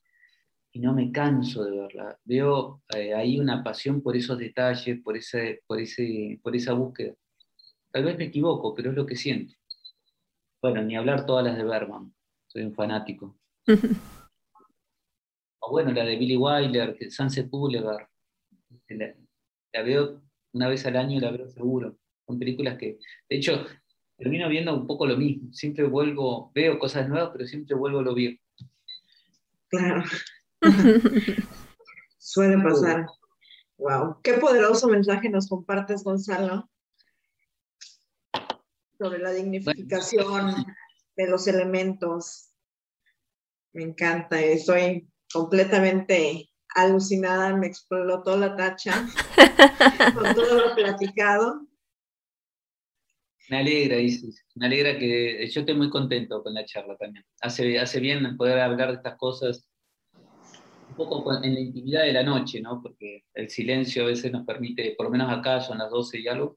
[0.72, 2.20] y no me canso de verla.
[2.24, 7.14] Veo eh, ahí una pasión por esos detalles, por, ese, por, ese, por esa búsqueda.
[7.92, 9.54] Tal vez me equivoco, pero es lo que siento.
[10.64, 12.16] Bueno, ni hablar todas las de Berman,
[12.48, 13.38] soy un fanático.
[15.60, 18.08] o bueno, la de Billy Wilder, Sunset Boulevard.
[18.88, 19.14] La,
[19.74, 20.22] la, veo
[20.54, 21.98] una vez al año, la veo seguro.
[22.26, 22.98] Son películas que,
[23.30, 23.66] de hecho,
[24.16, 25.52] termino viendo un poco lo mismo.
[25.52, 28.42] Siempre vuelvo, veo cosas nuevas, pero siempre vuelvo a lo viejo.
[29.68, 30.04] Claro.
[32.18, 33.08] Suele pasar.
[33.78, 34.22] Wow.
[34.24, 36.70] Qué poderoso mensaje nos compartes, Gonzalo
[38.98, 40.66] sobre la dignificación
[41.16, 42.50] de los elementos.
[43.74, 49.08] Me encanta, estoy completamente alucinada, me explotó la tacha
[50.14, 51.68] con todo lo platicado.
[53.50, 54.46] Me alegra, Isis.
[54.56, 57.26] Me alegra que yo estoy muy contento con la charla también.
[57.42, 59.68] Hace, hace bien poder hablar de estas cosas
[60.90, 62.82] un poco en la intimidad de la noche, ¿no?
[62.82, 66.28] Porque el silencio a veces nos permite, por lo menos acá son las 12 y
[66.28, 66.56] algo,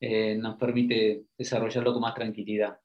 [0.00, 2.78] eh, nos permite desarrollarlo con más tranquilidad.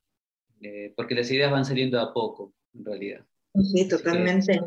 [0.62, 3.26] Eh, porque las ideas van saliendo a poco, en realidad.
[3.74, 4.60] Sí, totalmente.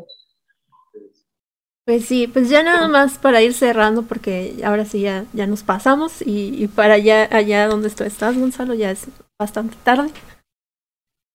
[1.85, 5.63] Pues sí, pues ya nada más para ir cerrando, porque ahora sí ya, ya nos
[5.63, 9.07] pasamos y, para allá, allá donde tú estás, Gonzalo, ya es
[9.39, 10.11] bastante tarde.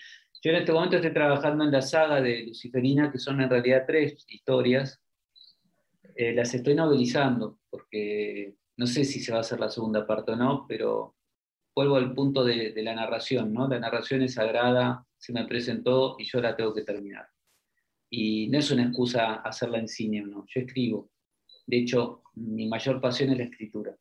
[0.43, 3.84] Yo en este momento estoy trabajando en la saga de Luciferina, que son en realidad
[3.86, 4.98] tres historias.
[6.16, 10.36] Las estoy novelizando, porque no sé si se va a hacer la segunda parte o
[10.36, 11.16] no, pero
[11.74, 13.68] vuelvo al punto de, de la narración, ¿no?
[13.68, 17.26] La narración es sagrada, se me presentó y yo la tengo que terminar.
[18.14, 20.44] Y no es una excusa hacerla en cine no.
[20.46, 21.10] Yo escribo.
[21.66, 23.96] De hecho, mi mayor pasión es la escritura.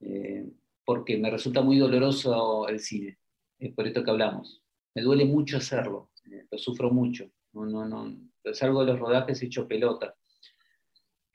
[0.00, 0.48] Eh,
[0.84, 3.18] porque me resulta muy doloroso el cine.
[3.58, 4.62] Es por esto que hablamos.
[4.94, 6.12] Me duele mucho hacerlo.
[6.30, 7.28] Eh, lo sufro mucho.
[7.54, 8.16] No, no, no.
[8.52, 10.14] Salgo de los rodajes hecho pelota.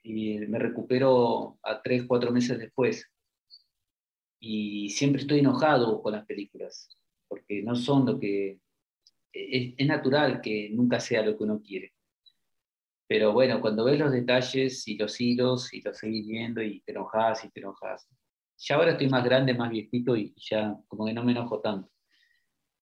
[0.04, 3.12] Y me recupero a tres, cuatro meses después.
[4.46, 6.90] Y siempre estoy enojado con las películas.
[7.30, 8.60] Porque no son lo que
[9.32, 11.94] es, natural que nunca sea lo que uno quiere.
[13.08, 16.92] Pero bueno, cuando ves los detalles y los hilos y los seguís viendo y te
[16.92, 18.10] enojas y te enojas.
[18.58, 21.90] Ya ahora estoy más grande, más viejito y ya como que no me enojo tanto.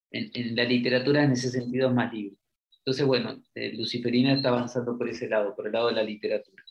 [0.10, 2.38] En, la literatura en ese sentido es más libre.
[2.80, 6.64] Entonces, bueno, eh, Luciferina está avanzando por ese lado, por el lado de la literatura.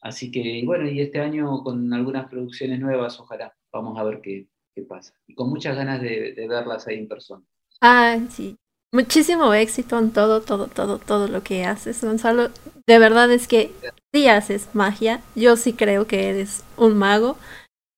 [0.00, 4.46] Así que, bueno, y este año con algunas producciones nuevas, ojalá, vamos a ver qué,
[4.74, 5.14] qué pasa.
[5.26, 7.44] Y con muchas ganas de, de verlas ahí en persona.
[7.80, 8.56] Ah, sí.
[8.92, 12.50] Muchísimo éxito en todo, todo, todo, todo lo que haces, Gonzalo.
[12.86, 13.72] De verdad es que
[14.12, 15.20] sí haces magia.
[15.34, 17.36] Yo sí creo que eres un mago.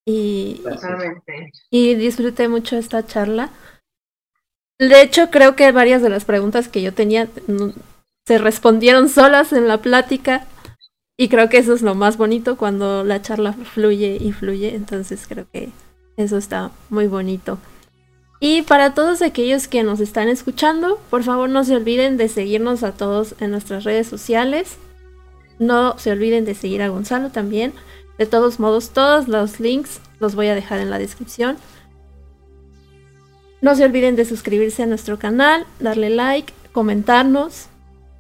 [0.07, 0.63] Y,
[1.71, 3.51] y disfruté mucho esta charla.
[4.79, 7.29] De hecho, creo que varias de las preguntas que yo tenía
[8.27, 10.47] se respondieron solas en la plática.
[11.21, 14.77] Y creo que eso es lo más bonito cuando la charla fluye y fluye.
[14.77, 15.71] Entonces creo que
[16.17, 17.59] eso está muy bonito.
[18.39, 22.85] Y para todos aquellos que nos están escuchando, por favor no se olviden de seguirnos
[22.85, 24.77] a todos en nuestras redes sociales.
[25.59, 27.73] No se olviden de seguir a Gonzalo también.
[28.17, 31.57] De todos modos, todos los links los voy a dejar en la descripción.
[33.61, 37.67] No se olviden de suscribirse a nuestro canal, darle like, comentarnos,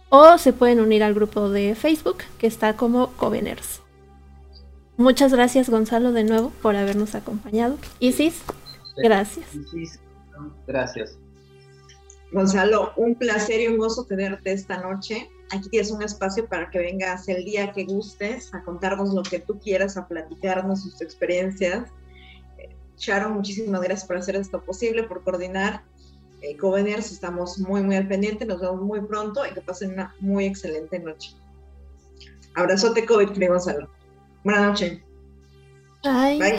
[0.09, 3.81] o se pueden unir al grupo de Facebook que está como Coveners.
[4.97, 7.77] Muchas gracias Gonzalo de nuevo por habernos acompañado.
[7.99, 8.41] Isis,
[8.97, 9.45] gracias.
[10.67, 11.17] Gracias.
[12.31, 15.29] Gonzalo, un placer y un gozo tenerte esta noche.
[15.51, 19.39] Aquí tienes un espacio para que vengas el día que gustes a contarnos lo que
[19.39, 21.89] tú quieras, a platicarnos sus experiencias.
[22.99, 25.83] Sharon, muchísimas gracias por hacer esto posible, por coordinar
[26.41, 26.57] eh,
[26.97, 28.45] estamos muy, muy al pendiente.
[28.45, 31.35] Nos vemos muy pronto y que pasen una muy excelente noche.
[32.55, 33.89] Abrazote COVID, queremos Gonzalo.
[34.43, 34.99] Buenas noches.
[36.03, 36.39] Bye.
[36.39, 36.57] Bye.